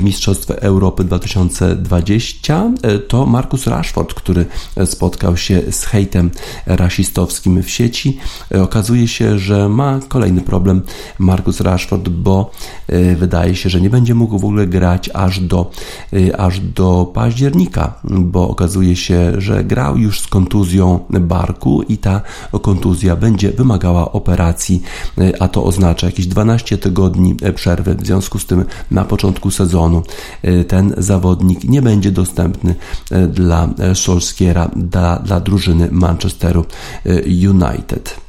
[0.00, 2.70] Mistrzostw Europy 2020,
[3.08, 4.46] to Markus Rashford, który
[4.84, 6.30] spotkał się z hejtem
[6.66, 8.18] rasistowskim w sieci,
[8.62, 10.82] okazuje się, że ma kolejny problem
[11.18, 12.50] Markus Rashford, bo
[13.16, 15.70] wydaje się, że nie będzie mógł w ogóle grać aż do,
[16.38, 22.20] aż do października, bo okazuje się, że grał już z kontuzją barku i ta
[22.62, 24.82] kontuzja będzie wymagała operacji,
[25.40, 27.94] a to oznacza jakieś 12 tygodni przerwy.
[27.94, 30.02] W związku z tym na początku sezonu
[30.68, 32.74] ten zawodnik nie będzie dostępny
[33.28, 36.64] dla Solskiera, dla, dla drużyny Manchesteru
[37.26, 38.23] United.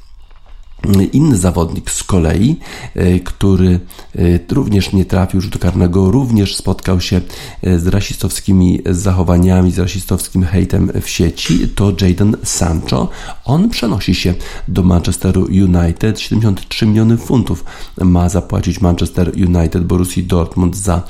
[1.13, 2.56] Inny zawodnik z kolei,
[2.95, 3.80] e, który
[4.15, 4.19] e,
[4.52, 7.21] również nie trafił rzutu karnego, również spotkał się
[7.62, 13.10] e, z rasistowskimi zachowaniami, z rasistowskim hejtem w sieci, to Jadon Sancho.
[13.45, 14.34] On przenosi się
[14.67, 16.19] do Manchesteru United.
[16.19, 17.65] 73 miliony funtów
[18.02, 21.02] ma zapłacić Manchester United Borussii Dortmund za,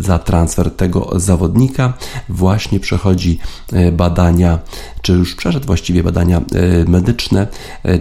[0.00, 1.92] za transfer tego zawodnika.
[2.28, 3.38] Właśnie przechodzi
[3.92, 4.58] badania,
[5.02, 6.42] czy już przeszedł właściwie badania
[6.88, 7.46] medyczne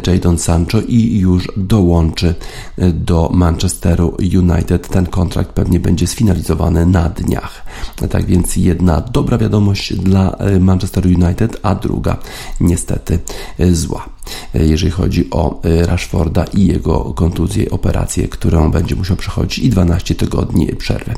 [0.08, 2.36] Jadon Sancho i już dołączy
[2.78, 4.88] e, do Manchesteru United.
[4.88, 7.66] Ten kontrakt pewnie będzie sfinalizowany na dniach.
[8.10, 12.18] Tak więc jedna dobra wiadomość dla e, Manchesteru United, a druga
[12.60, 13.20] niestety
[13.60, 14.15] e, zła.
[14.56, 19.70] E, jeżeli chodzi o e, Rashforda i jego kontuzję, operację, którą będzie musiał przechodzić i
[19.70, 21.14] 12 tygodni przerwy.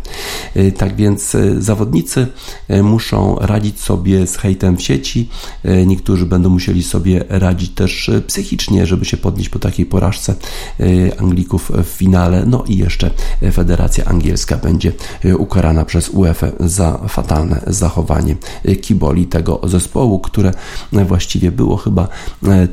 [0.56, 2.28] E, tak więc zawodnicy
[2.84, 5.30] muszą radzić sobie z hejtem w sieci.
[5.86, 10.36] Niektórzy będą musieli sobie radzić też psychicznie, żeby się podnieść po takiej porażce
[11.20, 12.46] Anglików w finale.
[12.46, 13.12] No i jeszcze
[13.54, 14.92] Federacja Angielska będzie
[15.38, 18.36] ukarana przez UEFA za fatalne zachowanie
[18.82, 20.52] kiboli tego zespołu, które
[20.92, 22.08] właściwie było chyba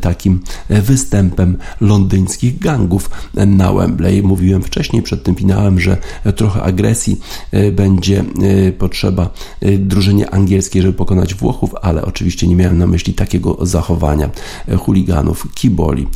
[0.00, 4.22] takie takim występem londyńskich gangów na Wembley.
[4.22, 5.96] Mówiłem wcześniej przed tym finałem, że
[6.36, 8.24] trochę agresji e, będzie
[8.68, 13.58] e, potrzeba e, drużynie angielskiej, żeby pokonać Włochów, ale oczywiście nie miałem na myśli takiego
[13.62, 14.30] zachowania
[14.78, 16.06] chuliganów kiboli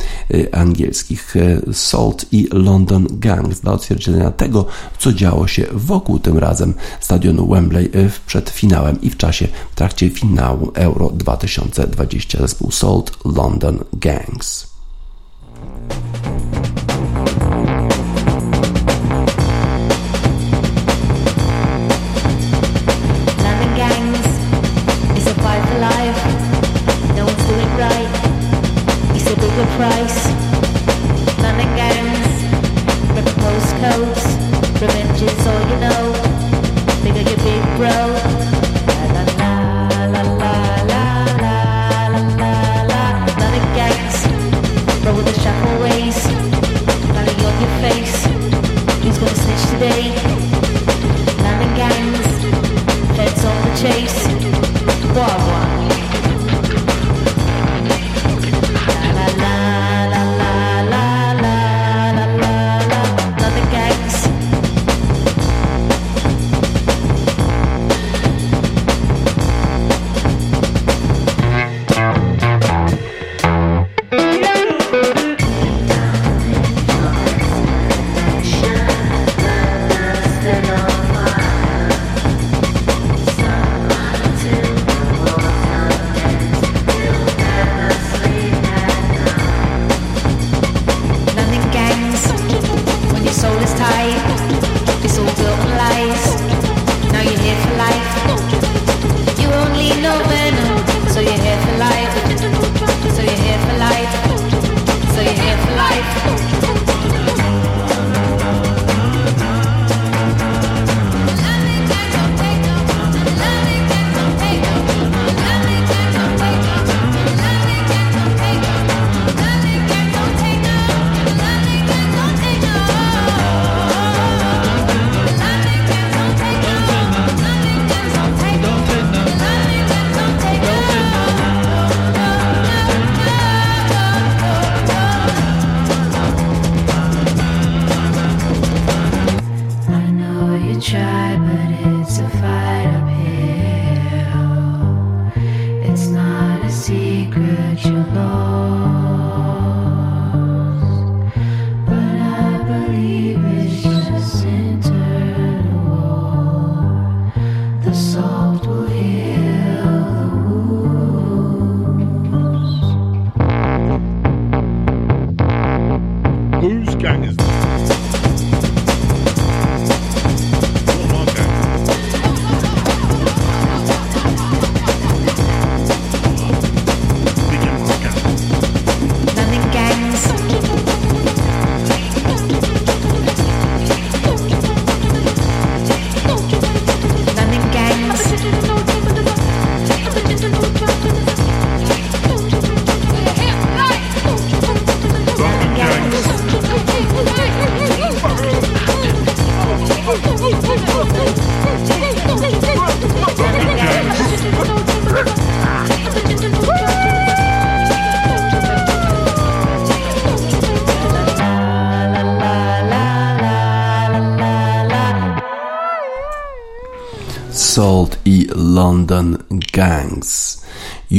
[0.51, 1.35] angielskich.
[1.71, 4.65] Salt i London Gangs dla odzwierciedlenia tego,
[4.99, 7.89] co działo się wokół tym razem stadionu Wembley
[8.27, 14.65] przed finałem i w czasie, w trakcie finału Euro 2020 zespół Salt London gangs.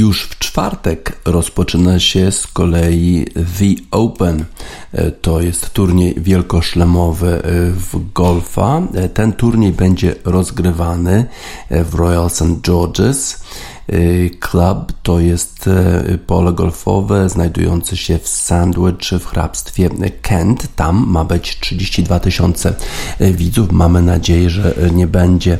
[0.01, 4.45] Już w czwartek rozpoczyna się z kolei The Open.
[4.91, 7.41] E, To jest turniej wielkoszlemowy e,
[7.71, 8.81] w golfa.
[8.95, 11.25] E, Ten turniej będzie rozgrywany
[11.69, 12.43] w Royal St.
[12.43, 13.43] George's.
[13.91, 19.89] E, Club to jest e, pole golfowe znajdujące się w Sandwich w hrabstwie
[20.21, 20.75] Kent.
[20.75, 22.73] Tam ma być 32 tysiące
[23.19, 23.71] e, widzów.
[23.71, 25.57] Mamy nadzieję, że nie będzie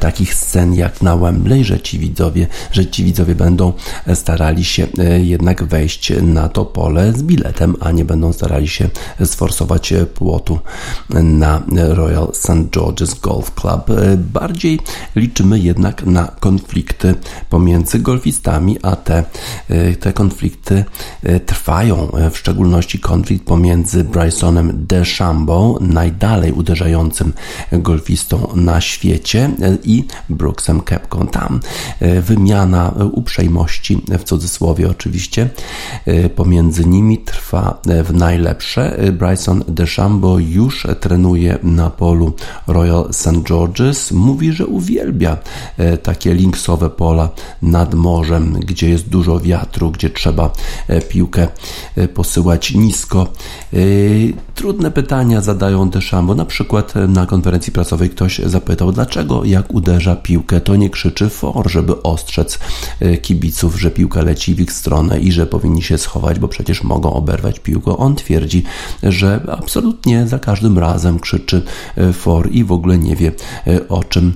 [0.00, 3.72] takich scen jak na Wembley, że ci widzowie, że ci widzowie będą
[4.14, 4.86] starali się
[5.22, 8.88] jednak wejść na to pole z biletem, a nie będą starali się
[9.24, 10.58] sforsować płotu
[11.22, 12.70] na Royal St.
[12.70, 13.86] George's Golf Club.
[14.16, 14.80] Bardziej
[15.16, 17.14] liczymy jednak na konflikty
[17.50, 19.24] pomiędzy golfistami, a te,
[19.68, 20.84] e, te konflikty
[21.22, 22.12] e, trwają.
[22.30, 27.32] W szczególności konflikt pomiędzy Brysonem DeChambeau, najdalej uderzającym
[27.72, 29.50] golfistą na świecie,
[29.84, 31.26] i Brooksem Kepką.
[31.26, 31.60] Tam
[32.00, 35.50] e, wymiana uprzejmości, w cudzysłowie oczywiście,
[36.36, 38.98] pomiędzy nimi trwa w najlepsze.
[39.12, 42.32] Bryson DeChambeau już trenuje na polu
[42.66, 43.28] Royal St.
[43.28, 44.14] George's.
[44.14, 45.36] Mówi, że uwielbia
[46.02, 47.19] takie linksowe pola
[47.62, 50.52] nad morzem, gdzie jest dużo wiatru, gdzie trzeba
[50.88, 51.48] e, piłkę
[51.96, 53.26] e, posyłać nisko.
[53.72, 53.76] E,
[54.54, 56.36] Trudne pytania zadają DeChambeau.
[56.36, 61.70] Na przykład na konferencji prasowej ktoś zapytał, dlaczego jak uderza piłkę, to nie krzyczy for,
[61.70, 62.58] żeby ostrzec
[63.22, 67.12] kibiców, że piłka leci w ich stronę i że powinni się schować, bo przecież mogą
[67.12, 67.96] oberwać piłkę.
[67.96, 68.62] On twierdzi,
[69.02, 71.62] że absolutnie za każdym razem krzyczy
[72.12, 73.32] for i w ogóle nie wie
[73.88, 74.32] o czym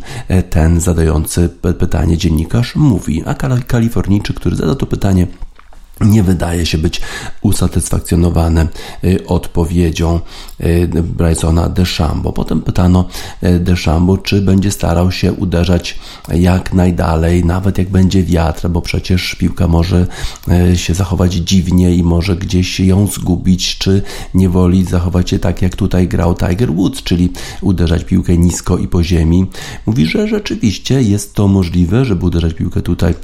[0.51, 3.22] ten zadający pytanie dziennikarz mówi.
[3.27, 5.27] A Kal- Kalifornijczyk, który zadał to pytanie,
[6.01, 7.01] nie wydaje się być
[7.42, 8.68] usatysfakcjonowany
[9.26, 10.20] odpowiedzią
[10.61, 12.32] y, Brysona DeChambeau.
[12.32, 13.09] Potem pytano
[13.42, 15.99] y, DeChambeau, czy będzie starał się uderzać
[16.34, 20.07] jak najdalej, nawet jak będzie wiatr, bo przecież piłka może
[20.72, 24.03] y, się zachować dziwnie i może gdzieś ją zgubić, czy
[24.34, 28.88] nie woli zachować się tak, jak tutaj grał Tiger Woods, czyli uderzać piłkę nisko i
[28.88, 29.47] po ziemi.
[29.86, 33.14] Mówi, że rzeczywiście jest to możliwe, żeby uderzać piłkę tutaj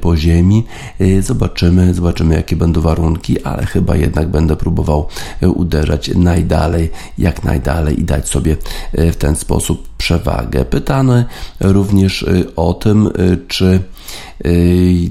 [0.00, 0.64] po ziemi.
[1.00, 5.06] Y, Zobaczymy, zobaczymy jakie będą warunki, ale chyba jednak będę próbował
[5.42, 8.56] y, uderzać najdalej, jak najdalej i dać sobie
[8.98, 10.64] y, w ten sposób przewagę.
[10.64, 11.24] Pytano
[11.60, 13.10] również y, o tym,
[13.48, 13.80] czy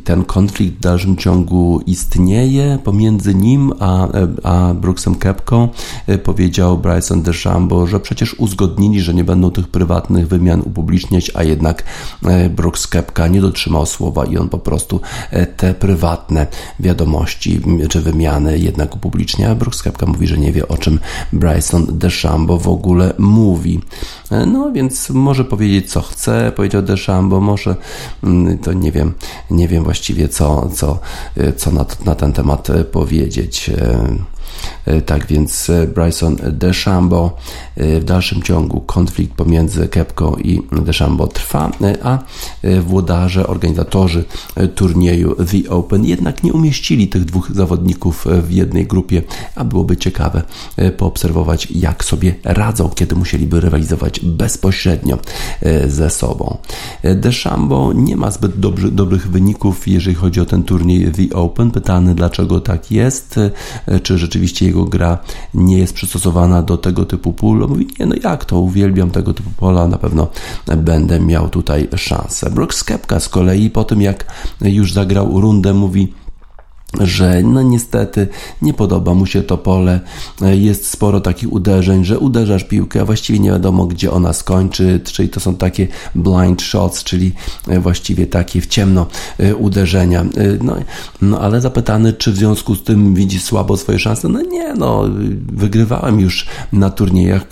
[0.03, 4.07] ten konflikt w dalszym ciągu istnieje pomiędzy nim a,
[4.43, 5.69] a Brooksem Kepką.
[6.09, 11.43] Y, Powiedział Bryson DeChambeau, że przecież uzgodnili, że nie będą tych prywatnych wymian upubliczniać, a
[11.43, 11.83] jednak
[12.45, 15.01] y, Brooks Kepka nie dotrzymał słowa i on po prostu
[15.33, 16.47] y, te prywatne
[16.79, 19.55] wiadomości czy wymiany jednak upublicznia.
[19.55, 20.99] Brooks Kepka mówi, że nie wie o czym
[21.33, 23.81] Bryson DeChambeau w ogóle mówi.
[24.31, 27.75] Y, No więc może powiedzieć co chce, powiedział DeChambeau, może
[28.23, 29.13] mm, to nie wiem,
[29.51, 30.99] nie wiem właściwie co, co,
[31.37, 33.71] y, co na, na ten temat y, powiedzieć.
[34.87, 37.31] Y, Tak więc y, Bryson DeChambeau
[37.77, 41.71] y, w dalszym ciągu konflikt pomiędzy Kepką i DeChambeau trwa,
[42.03, 42.19] a
[42.81, 44.23] włodarze, organizatorzy
[44.75, 49.23] turnieju The Open jednak nie umieścili tych dwóch zawodników w jednej grupie,
[49.55, 50.43] a byłoby ciekawe
[50.97, 55.17] poobserwować jak sobie radzą, kiedy musieliby rywalizować bezpośrednio
[55.87, 56.57] ze sobą.
[57.03, 61.71] DeChambeau nie ma zbyt dobry, dobrych wyników, jeżeli chodzi o ten turniej The Open.
[61.71, 63.39] Pytany dlaczego tak jest,
[64.03, 65.17] czy rzeczywiście jego gra
[65.53, 67.67] nie jest przystosowana do tego typu pól.
[67.69, 70.27] Mówi, nie no jak to, uwielbiam tego typu pola, na pewno
[70.77, 72.49] będę miał tutaj szansę.
[72.49, 74.25] Brooks Kepka z kolei po tym jak
[74.61, 76.13] już zagrał rundę mówi
[76.99, 78.27] że no niestety
[78.61, 79.99] nie podoba mu się to pole.
[80.41, 85.29] Jest sporo takich uderzeń, że uderzasz piłkę, a właściwie nie wiadomo gdzie ona skończy, czyli
[85.29, 87.31] to są takie blind shots, czyli
[87.67, 89.05] właściwie takie w ciemno
[89.37, 90.21] e, uderzenia.
[90.21, 90.75] E, No,
[91.21, 94.29] no ale zapytany, czy w związku z tym widzi słabo swoje szanse?
[94.29, 95.03] No nie, no
[95.47, 97.47] wygrywałem już na turniejach,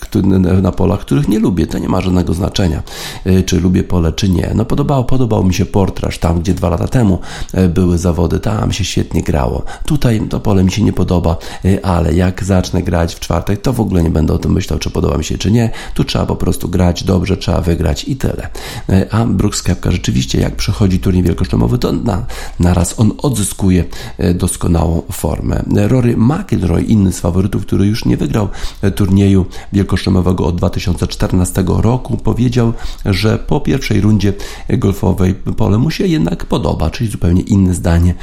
[0.62, 1.68] na polach, których nie lubię.
[1.68, 2.84] To nie ma żadnego znaczenia,
[3.26, 4.52] e, czy lubię pole, czy nie.
[4.56, 7.20] No podobało, podobał mi się portraż tam, gdzie dwa lata temu
[7.54, 9.64] e, były zawody, tam się świetnie grało.
[9.86, 13.74] Tutaj to pole mi się nie podoba, y, ale jak zacznę grać w czwartek, to
[13.74, 15.70] w ogóle nie będę o tym myślał, czy podoba mi się, czy nie.
[15.94, 18.50] Tu trzeba po prostu grać dobrze, trzeba wygrać i tyle.
[18.90, 22.26] Y, A Brooks Koepka rzeczywiście, jak przychodzi turniej wielkoszlemowy, to na,
[22.60, 23.84] naraz on odzyskuje
[24.20, 25.64] y, doskonałą formę.
[25.88, 28.50] Rory McIlroy, inny z faworytów, który już nie wygrał
[28.96, 32.74] turnieju wielkoszlemowego od 2014 roku, powiedział,
[33.06, 34.34] że po pierwszej rundzie
[34.70, 38.14] golfowej pole mu się jednak podoba, czyli zupełnie inne zdanie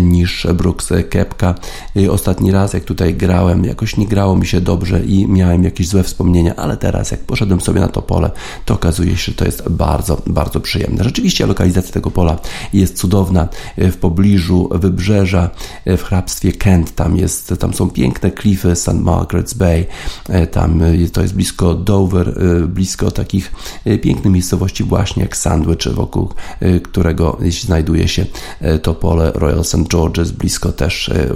[0.00, 1.54] niż Brooks Kepka.
[1.96, 5.88] Y, Ostatni raz, jak tutaj grałem, jakoś nie grało mi się dobrze i miałem jakieś
[5.88, 8.30] złe wspomnienia, ale teraz, jak poszedłem sobie na to pole,
[8.64, 11.04] to okazuje się, że to jest bardzo, bardzo przyjemne.
[11.04, 12.38] Rzeczywiście lokalizacja tego pola
[12.72, 13.48] jest cudowna.
[13.78, 15.50] Y, W pobliżu wybrzeża,
[15.86, 18.88] w hrabstwie Kent, tam, jest, tam są piękne klify St.
[18.88, 19.86] Margaret's Bay,
[20.50, 20.80] tam
[21.12, 22.34] to jest blisko Dover,
[22.68, 23.52] blisko takich
[24.02, 26.28] pięknych miejscowości właśnie jak Sandwich, wokół
[26.82, 28.26] którego znajduje się
[28.82, 29.76] to pole Royal St.
[29.76, 31.30] George's, blisko też y,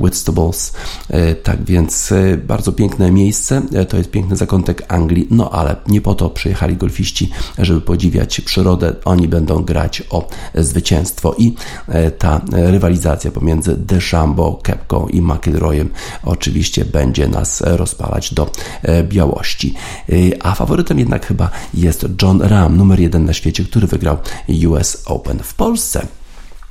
[0.00, 0.72] Whitstables.
[1.10, 6.00] Y, Tak więc y, bardzo piękne miejsce, to jest piękny zakątek Anglii, no ale nie
[6.00, 11.54] po to przyjechali golfiści, żeby podziwiać przyrodę, oni będą grać o zwycięstwo i
[12.18, 15.90] ta rywalizacja pomiędzy DeChambeau, Kepką i McIlroyem
[16.24, 18.50] oczywiście będzie nas e, rozpalać do
[18.82, 19.74] e, białości.
[20.40, 24.18] A faworytem jednak chyba jest John Ram, numer jeden na świecie, który wygrał
[24.68, 26.06] US Open w Polsce.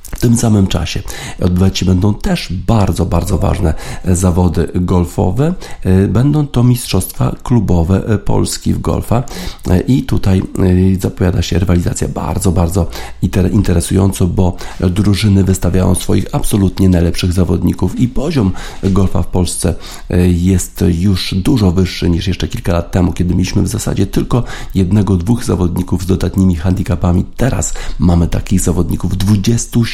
[0.06, 1.02] W tym samym czasie
[1.42, 5.54] odbywać się będą też bardzo, bardzo ważne zawody golfowe.
[5.84, 9.22] E, Będą to mistrzostwa klubowe e, Polski w golfa
[9.70, 12.88] E, i tutaj e, zapowiada się rywalizacja bardzo, bardzo
[13.22, 18.52] inter- interesująco, bo drużyny wystawiają swoich absolutnie najlepszych zawodników i poziom
[18.82, 19.74] golfa w Polsce
[20.10, 24.44] e, jest już dużo wyższy niż jeszcze kilka lat temu, kiedy mieliśmy w zasadzie tylko
[24.74, 27.24] jednego, dwóch zawodników z dodatnimi handicapami.
[27.36, 29.86] Teraz mamy takich zawodników 27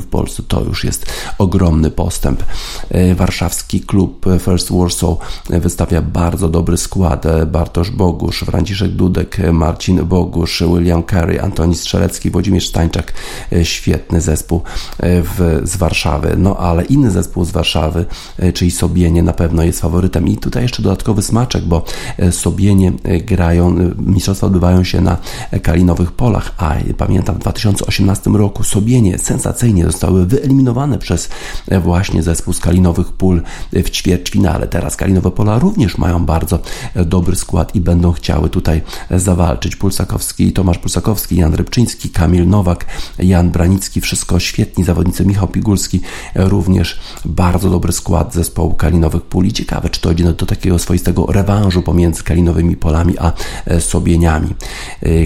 [0.00, 0.42] w Polsce.
[0.48, 1.06] To już jest
[1.38, 2.44] ogromny postęp.
[2.90, 5.16] E, Warszawski klub First Warsaw
[5.50, 7.26] wystawia bardzo dobry skład.
[7.26, 13.12] E, Bartosz Bogusz, Franciszek Dudek, Marcin Bogusz, William Carey, Antoni Strzelecki, Włodzimierz Stańczak.
[13.52, 14.62] E, Świetny zespół
[14.98, 16.34] w, z Warszawy.
[16.38, 18.06] No ale inny zespół z Warszawy,
[18.54, 20.28] czyli Sobienie na pewno jest faworytem.
[20.28, 21.84] I tutaj jeszcze dodatkowy smaczek, bo
[22.30, 22.92] Sobienie
[23.26, 25.16] grają, mistrzostwa odbywają się na
[25.62, 29.49] Kalinowych Polach, a pamiętam w 2018 roku Sobienie sensacyjnie
[29.86, 31.28] zostały wyeliminowane przez
[31.68, 33.42] e, właśnie zespół z Kalinowych Pól
[33.72, 34.68] e, w ćwierćfinale.
[34.68, 36.58] Teraz Kalinowe Pola również mają bardzo
[36.94, 39.76] e, dobry skład i będą chciały tutaj zawalczyć.
[39.76, 42.86] Pulsakowski, Tomasz Pulsakowski, Jan Rybczyński, Kamil Nowak,
[43.18, 45.26] Jan Branicki, wszystko świetni zawodnicy.
[45.26, 46.00] Michał Pigulski
[46.34, 51.26] również bardzo dobry skład zespołu Kalinowych Pól i ciekawe, czy to idzie do, takiego swoistego
[51.26, 53.32] rewanżu pomiędzy Kalinowymi Polami a
[53.78, 54.54] Sobieniami.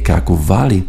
[0.05, 0.83] Kraków Wali,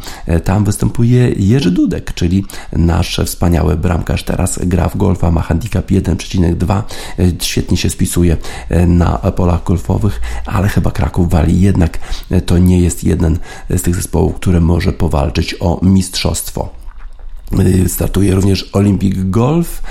[0.43, 4.23] tam występuje Jerzy Dudek, czyli nasz wspaniały bramkarz.
[4.23, 6.81] Teraz gra w golfa, ma handicap 1,2.
[7.19, 8.37] E, Świetnie się spisuje
[8.69, 11.99] e, na polach golfowych, ale chyba Kraków Wali jednak
[12.31, 16.84] e, to nie jest jeden z tych zespołów, który może powalczyć o mistrzostwo.
[17.53, 19.81] Y, Startuje również Olympic Golf,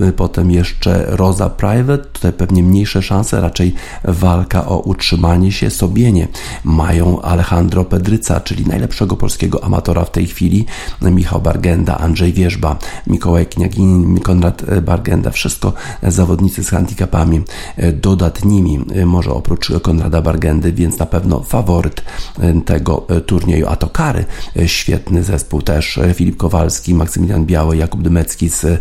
[0.00, 3.74] y, potem jeszcze Rosa Private, tutaj pewnie mniejsze szanse, raczej
[4.04, 5.70] walka o utrzymanie się.
[5.70, 6.28] Sobienie.
[6.64, 10.66] Mają Alejandro Pedryca, czyli najlepszego polskiego amatora w tej chwili,
[11.02, 15.72] Michał Bargenda, Andrzej Wierzba, Mikołaj Kniagin, Konrad Bargenda, wszystko
[16.02, 17.40] zawodnicy z handicapami
[17.78, 22.02] y, dodatnimi, y, może oprócz Konrada Bargendy, więc na pewno faworyt
[22.38, 24.24] y, tego y, turnieju, a to kary,
[24.56, 28.78] y, świetny zespół też, y, Filip Kowalski, Maksymilian Biały, Jakub Dymecki z e,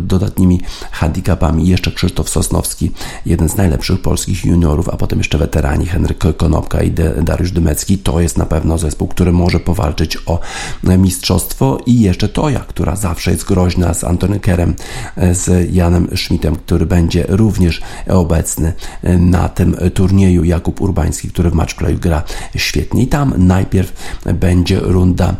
[0.00, 0.60] dodatnimi
[0.90, 2.90] handicapami, jeszcze Krzysztof Sosnowski,
[3.26, 6.90] jeden z najlepszych polskich juniorów, a potem jeszcze weterani Henryk Konopka i
[7.22, 7.98] Dariusz Dymecki.
[7.98, 10.40] To jest na pewno zespół, który może powalczyć o
[10.82, 14.74] mistrzostwo i jeszcze Toja, która zawsze jest groźna z Antony Kerem,
[15.16, 18.72] e, z Janem Schmidtem, który będzie również obecny
[19.02, 20.44] e, na tym turnieju.
[20.44, 22.22] Jakub Urbański, który w matchplayu gra
[22.56, 23.02] świetnie.
[23.02, 23.92] I tam najpierw
[24.34, 25.36] będzie runda,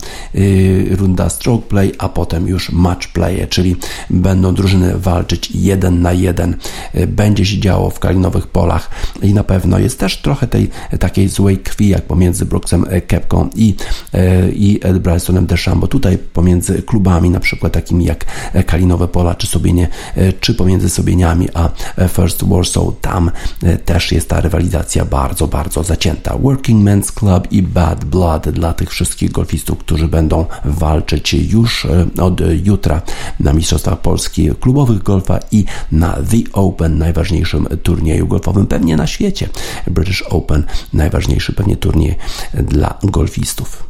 [0.90, 3.76] runda stroke play, a potem już match play, czyli
[4.10, 6.56] będą drużyny walczyć jeden na jeden.
[6.94, 8.90] Y, Będzie się działo w kalinowych polach
[9.22, 10.70] i na pewno jest też trochę tej
[11.00, 13.74] takiej złej krwi, jak pomiędzy Brooksem Kepką i,
[14.14, 15.88] y, i Brysonem DeChambeau.
[15.88, 18.24] Tutaj pomiędzy klubami, na przykład takimi jak
[18.66, 21.68] Kalinowe Pola, czy Sobienie, y, czy pomiędzy Sobieniami a
[22.08, 23.30] First Warsaw, tam
[23.62, 26.38] y, też jest ta rywalizacja bardzo, bardzo zacięta.
[26.38, 32.22] Working Men's Club i Bad Blood dla tych wszystkich golfistów, którzy będą walczyć już y,
[32.22, 33.02] od jutra
[33.40, 39.48] na Mistrzostwach Polski klubowych golfa i na The Open, najważniejszym turnieju golfowym pewnie na świecie.
[39.86, 42.16] British Open, najważniejszy pewnie turniej
[42.54, 43.87] dla golfistów.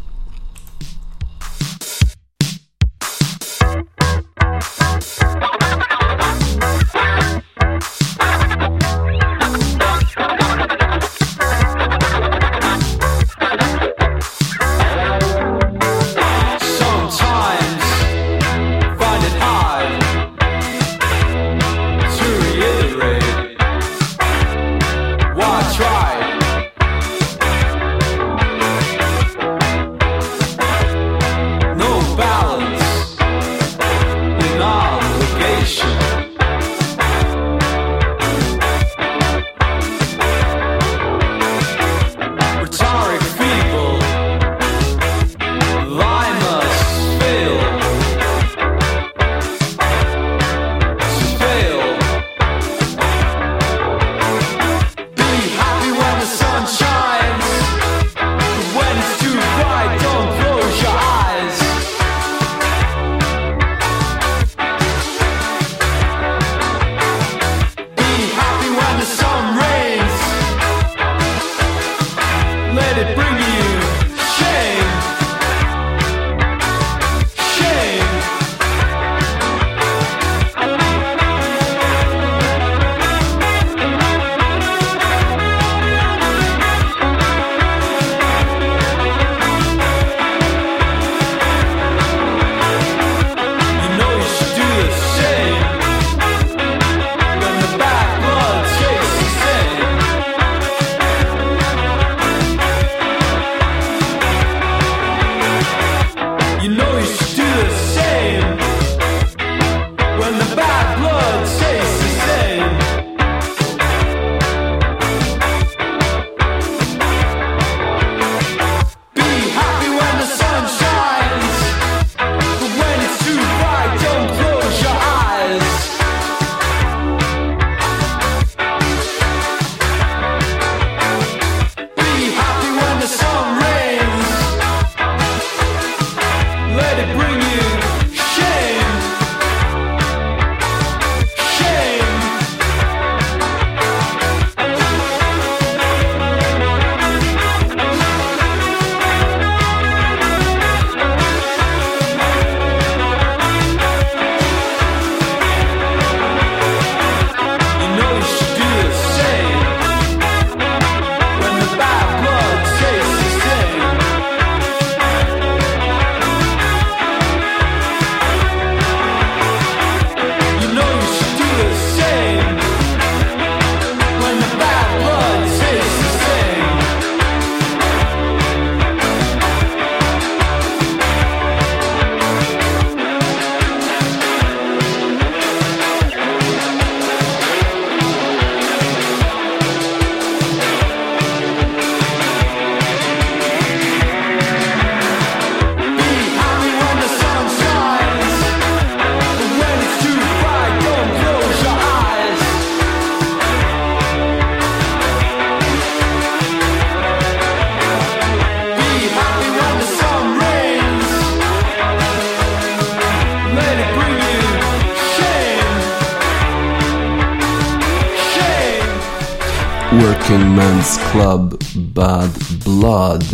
[221.98, 223.24] Bad Blood.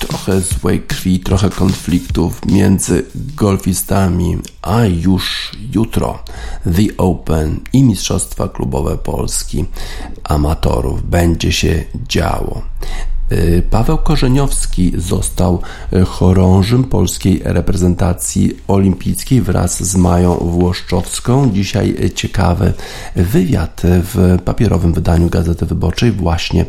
[0.00, 6.18] Trochę złej krwi, trochę konfliktów między golfistami, a już jutro
[6.64, 9.64] The Open i Mistrzostwa Klubowe Polski
[10.24, 12.62] Amatorów będzie się działo.
[13.32, 15.60] Y, Paweł Korzeniowski został
[15.92, 21.50] y, chorążym polskiej reprezentacji olimpijskiej wraz z Mają Włoszczowską.
[21.50, 22.72] Dzisiaj y, ciekawy
[23.16, 26.66] wywiad w papierowym wydaniu Gazety Wyborczej właśnie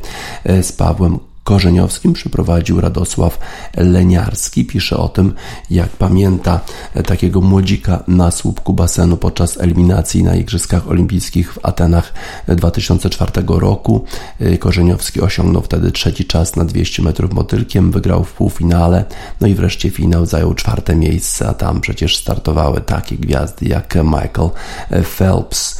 [0.61, 1.19] z Pawłem
[1.49, 3.39] Korzeniowskim przeprowadził Radosław
[3.77, 4.65] Leniarski.
[4.65, 5.33] Pisze o tym,
[5.69, 6.59] jak pamięta
[7.05, 12.13] takiego młodzika na słupku basenu podczas eliminacji na Igrzyskach Olimpijskich w Atenach
[12.47, 14.03] 2004 roku.
[14.59, 19.05] Korzeniowski osiągnął wtedy trzeci czas na 200 metrów motylkiem, wygrał w półfinale,
[19.41, 24.49] no i wreszcie finał zajął czwarte miejsce, a tam przecież startowały takie gwiazdy jak Michael
[25.17, 25.79] Phelps.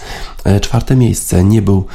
[0.62, 1.86] Czwarte miejsce nie był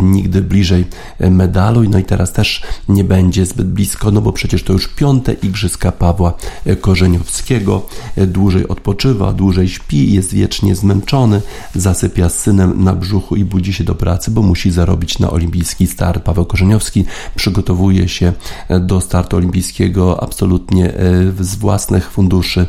[0.00, 0.84] nigdy bliżej
[1.30, 5.32] medalu, no i teraz też nie będzie zbyt blisko, no bo przecież to już piąte
[5.32, 6.34] igrzyska Pawła
[6.80, 7.86] Korzeniowskiego.
[8.16, 11.42] Dłużej odpoczywa, dłużej śpi, jest wiecznie zmęczony,
[11.74, 15.86] zasypia z synem na brzuchu i budzi się do pracy, bo musi zarobić na olimpijski
[15.86, 16.24] start.
[16.24, 18.32] Paweł Korzeniowski przygotowuje się
[18.80, 20.92] do startu olimpijskiego absolutnie
[21.40, 22.66] z własnych funduszy.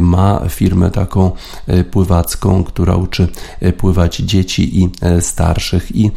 [0.00, 1.30] Ma firmę taką
[1.90, 3.28] pływacką, która uczy
[3.76, 4.88] pływać dzieci i
[5.20, 6.10] starszych i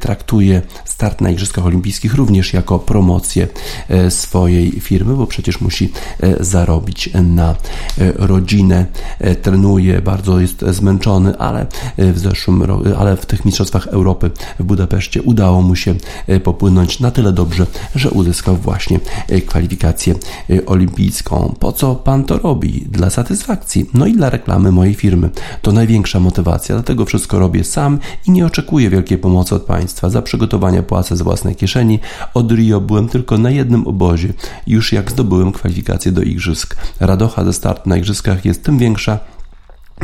[0.00, 0.62] traktuje
[0.98, 3.48] start na Igrzyskach Olimpijskich również jako promocję
[3.88, 7.56] e, swojej firmy, bo przecież musi e, zarobić na e,
[8.16, 8.86] rodzinę.
[9.42, 11.66] Trenuje, bardzo jest zmęczony, ale
[11.98, 15.94] w zeszłym roku, ale w tych Mistrzostwach Europy w Budapeszcie udało mu się
[16.44, 19.00] popłynąć na tyle dobrze, że uzyskał właśnie
[19.46, 20.14] kwalifikację
[20.66, 21.54] olimpijską.
[21.60, 22.86] Po co pan to robi?
[22.90, 25.30] Dla satysfakcji, no i dla reklamy mojej firmy.
[25.62, 30.10] To największa motywacja, dlatego wszystko robię sam i nie oczekuję wielkiej pomocy od państwa.
[30.10, 31.98] Za przygotowania płacę z własnej kieszeni.
[32.34, 34.32] Od Rio byłem tylko na jednym obozie,
[34.66, 36.76] już jak zdobyłem kwalifikację do igrzysk.
[37.00, 39.18] Radocha ze startu na igrzyskach jest tym większa,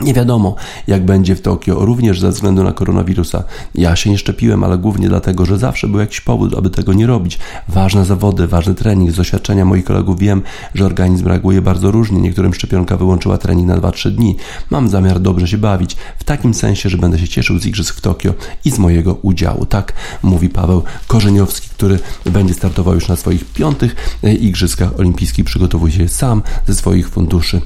[0.03, 0.55] nie wiadomo,
[0.87, 3.45] jak będzie w Tokio, również ze względu na koronawirusa.
[3.75, 7.07] Ja się nie szczepiłem, ale głównie dlatego, że zawsze był jakiś powód, aby tego nie
[7.07, 7.39] robić.
[7.69, 9.13] Ważne zawody, ważny trening.
[9.13, 10.43] Z doświadczenia moich kolegów wiem,
[10.75, 12.21] że organizm reaguje bardzo różnie.
[12.21, 14.37] Niektórym szczepionka wyłączyła trening na 2-3 dni.
[14.71, 18.01] Mam zamiar dobrze się bawić, w takim sensie, że będę się cieszył z igrzysk w
[18.01, 18.35] Tokio
[18.65, 19.67] i z mojego udziału.
[19.67, 19.93] Tak
[20.23, 25.45] mówi Paweł Korzeniowski, który będzie startował już na swoich piątych e, igrzyskach olimpijskich.
[25.45, 27.61] Przygotowuje się sam ze swoich funduszy.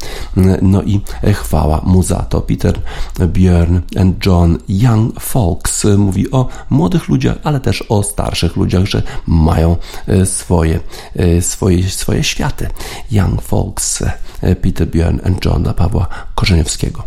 [0.63, 2.81] No i e, chwała mu za to Peter
[3.19, 9.03] Björn and John Young Folks mówi o młodych ludziach, ale też o starszych ludziach, że
[9.27, 10.81] mają e, swoje,
[11.17, 12.69] e, swoje, swoje światy.
[13.11, 13.43] Young
[14.43, 17.05] e, Peter Björn and John dla Pawła Korzeniowskiego.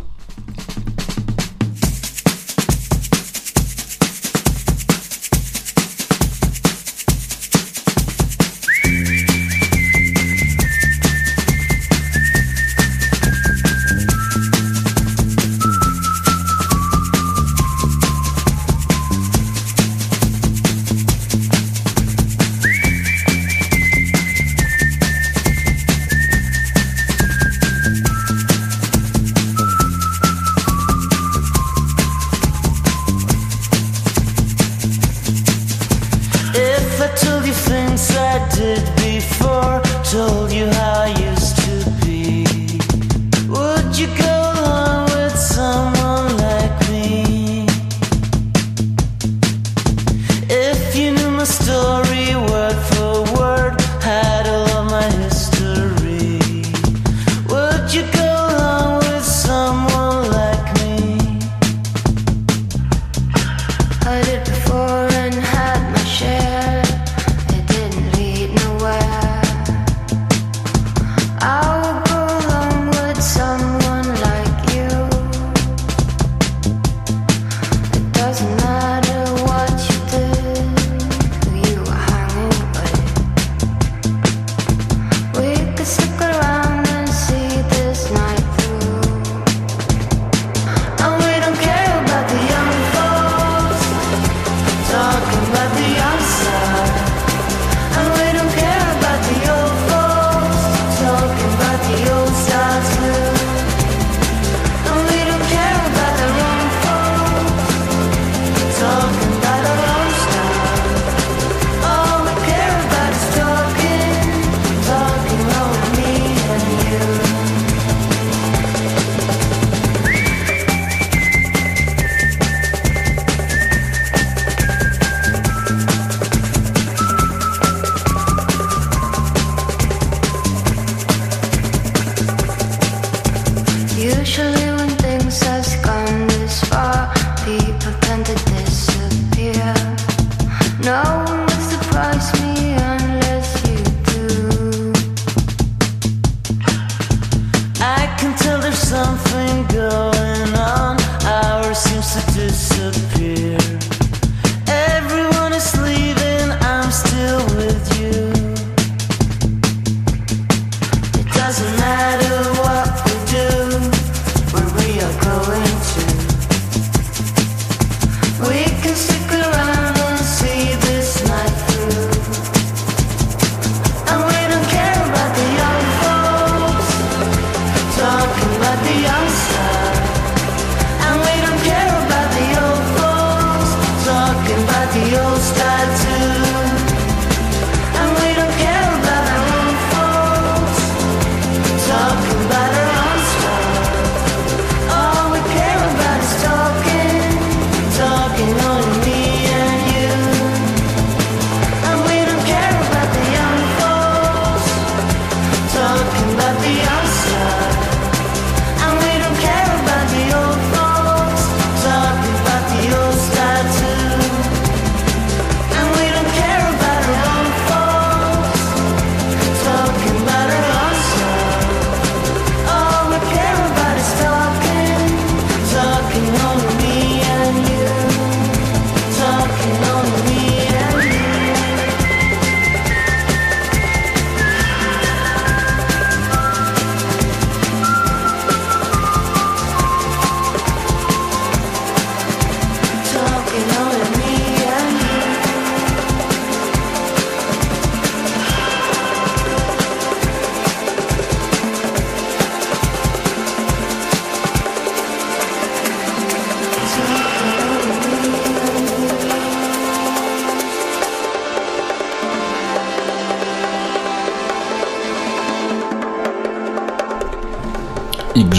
[64.12, 64.61] heard it before.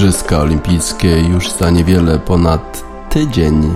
[0.02, 3.74] Igrzyska Olimpijskie już za niewiele ponad tydzień,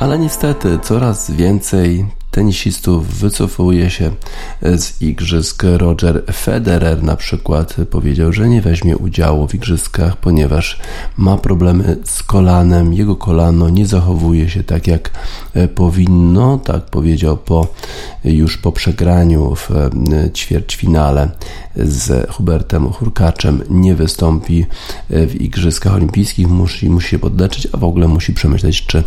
[0.00, 4.10] ale niestety coraz więcej tenisistów wycofuje się
[4.62, 5.62] z igrzysk.
[5.76, 10.80] Roger Federer na przykład powiedział, że nie weźmie udziału w igrzyskach, ponieważ
[11.16, 12.92] ma problemy z kolanem.
[12.92, 15.10] Jego kolano nie zachowuje się tak jak
[15.54, 17.66] e, powinno, tak powiedział po,
[18.24, 19.90] już po przegraniu w e,
[20.30, 21.30] ćwierćfinale
[21.76, 23.62] z Hubertem Hurkaczem.
[23.70, 24.66] Nie wystąpi
[25.10, 29.02] e, w igrzyskach olimpijskich, musi, musi się podleczyć, a w ogóle musi przemyśleć, czy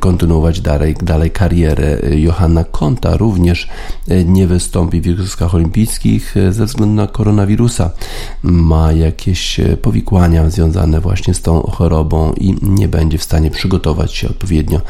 [0.00, 3.68] kontynuować dalej, dalej karierę Johanna Konta również
[4.08, 7.90] e, nie wystąpi w Igrzyskach Olimpijskich e, ze względu na koronawirusa.
[8.42, 14.28] Ma jakieś powikłania związane właśnie z tą chorobą i nie będzie w stanie przygotować się
[14.28, 14.80] odpowiednio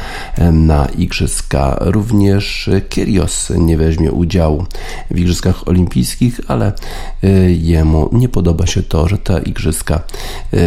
[0.52, 1.76] na Igrzyska.
[1.80, 4.64] Również Kyrgios nie weźmie udziału
[5.10, 6.72] w Igrzyskach Olimpijskich, ale
[7.48, 10.02] jemu nie podoba się to, że te Igrzyska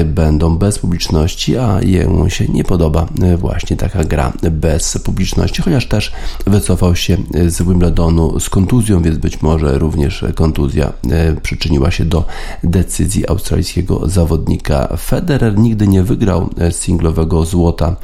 [0.05, 6.11] będą bez publiczności, a jemu się nie podoba właśnie taka gra bez publiczności, chociaż też
[6.47, 10.93] wycofał się z Wimbledonu z kontuzją, więc być może również kontuzja
[11.41, 12.25] przyczyniła się do
[12.63, 14.97] decyzji australijskiego zawodnika.
[14.97, 17.95] Federer nigdy nie wygrał singlowego złota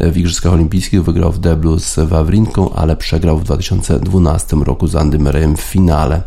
[0.00, 5.18] w Igrzyskach Olimpijskich, wygrał w deblu z Wawrinką, ale przegrał w 2012 roku z Andy
[5.18, 6.22] Murrayem w finale.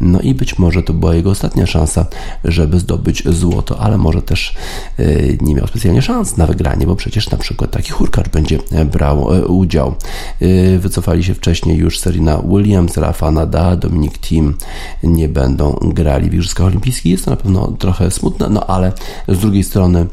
[0.00, 2.06] No i być może to była jego ostatnia szansa,
[2.44, 4.54] żeby zdobyć złoto, ale może też
[4.98, 5.04] e,
[5.40, 8.58] nie miał specjalnie szans na wygranie, bo przecież na przykład taki hurkacz będzie
[8.92, 9.94] brał udział.
[10.78, 14.54] Wycofali się wcześniej już Serena Williams, Rafa Nadal, Dominic Thiem
[15.02, 17.12] nie będą grali w Igrzyskach Olimpijskich.
[17.12, 18.92] Jest to na pewno trochę smutne, no ale
[19.28, 20.06] z drugiej strony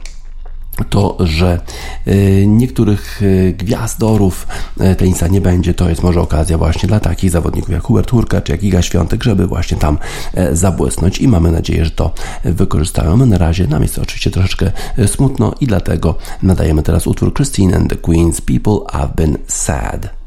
[0.90, 1.60] to, że
[2.08, 4.48] y, niektórych y, gwiazdorów
[4.82, 8.50] y, tenisa nie będzie, to jest może okazja właśnie dla takich zawodników jak Hubert Hurkacz,
[8.50, 9.98] jak Iga Świątek, żeby właśnie tam
[10.34, 12.14] e, zabłysnąć i mamy nadzieję, że to
[12.44, 13.18] wykorzystają.
[13.18, 17.78] My na razie nam jest oczywiście troszeczkę e, smutno i dlatego nadajemy teraz utwór Christine
[17.78, 20.21] and the Queens People Have Been Sad.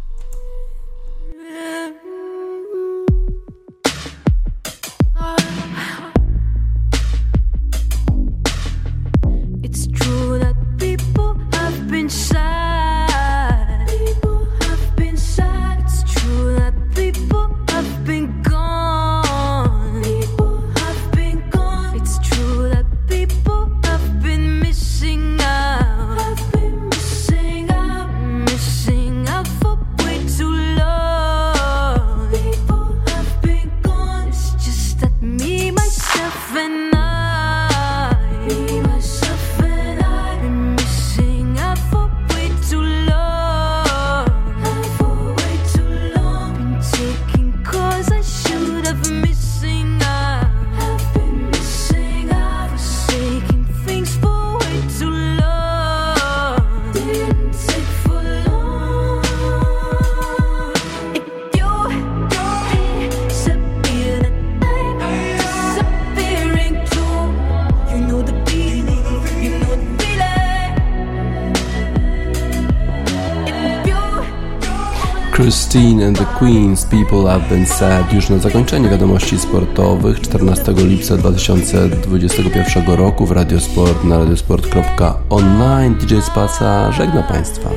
[77.05, 84.05] People Have Been Sad już na zakończenie wiadomości sportowych 14 lipca 2021 roku w Radiosport
[84.05, 87.71] na radiosport.online DJ Spaca żegna Państwa.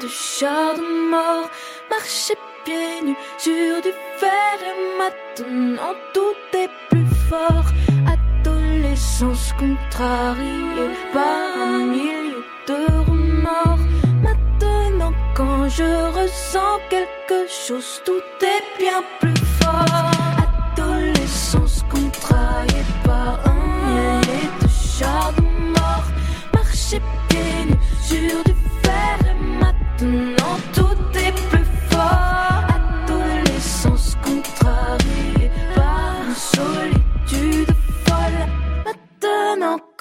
[0.00, 1.50] de chars de mort,
[1.90, 2.34] marcher
[2.64, 7.68] pieds nus sur du fer et maintenant tout est plus fort.
[8.06, 12.78] Adolescence contrariée par un milieu de
[13.08, 13.84] remords.
[14.22, 20.10] Maintenant quand je ressens quelque chose, tout est bien plus fort.
[20.46, 23.54] Adolescence contrariée par un
[23.86, 25.42] milieu de chars de
[25.76, 26.06] mort,
[26.54, 27.00] marcher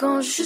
[0.01, 0.41] Quand je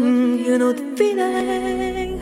[0.00, 1.89] You know the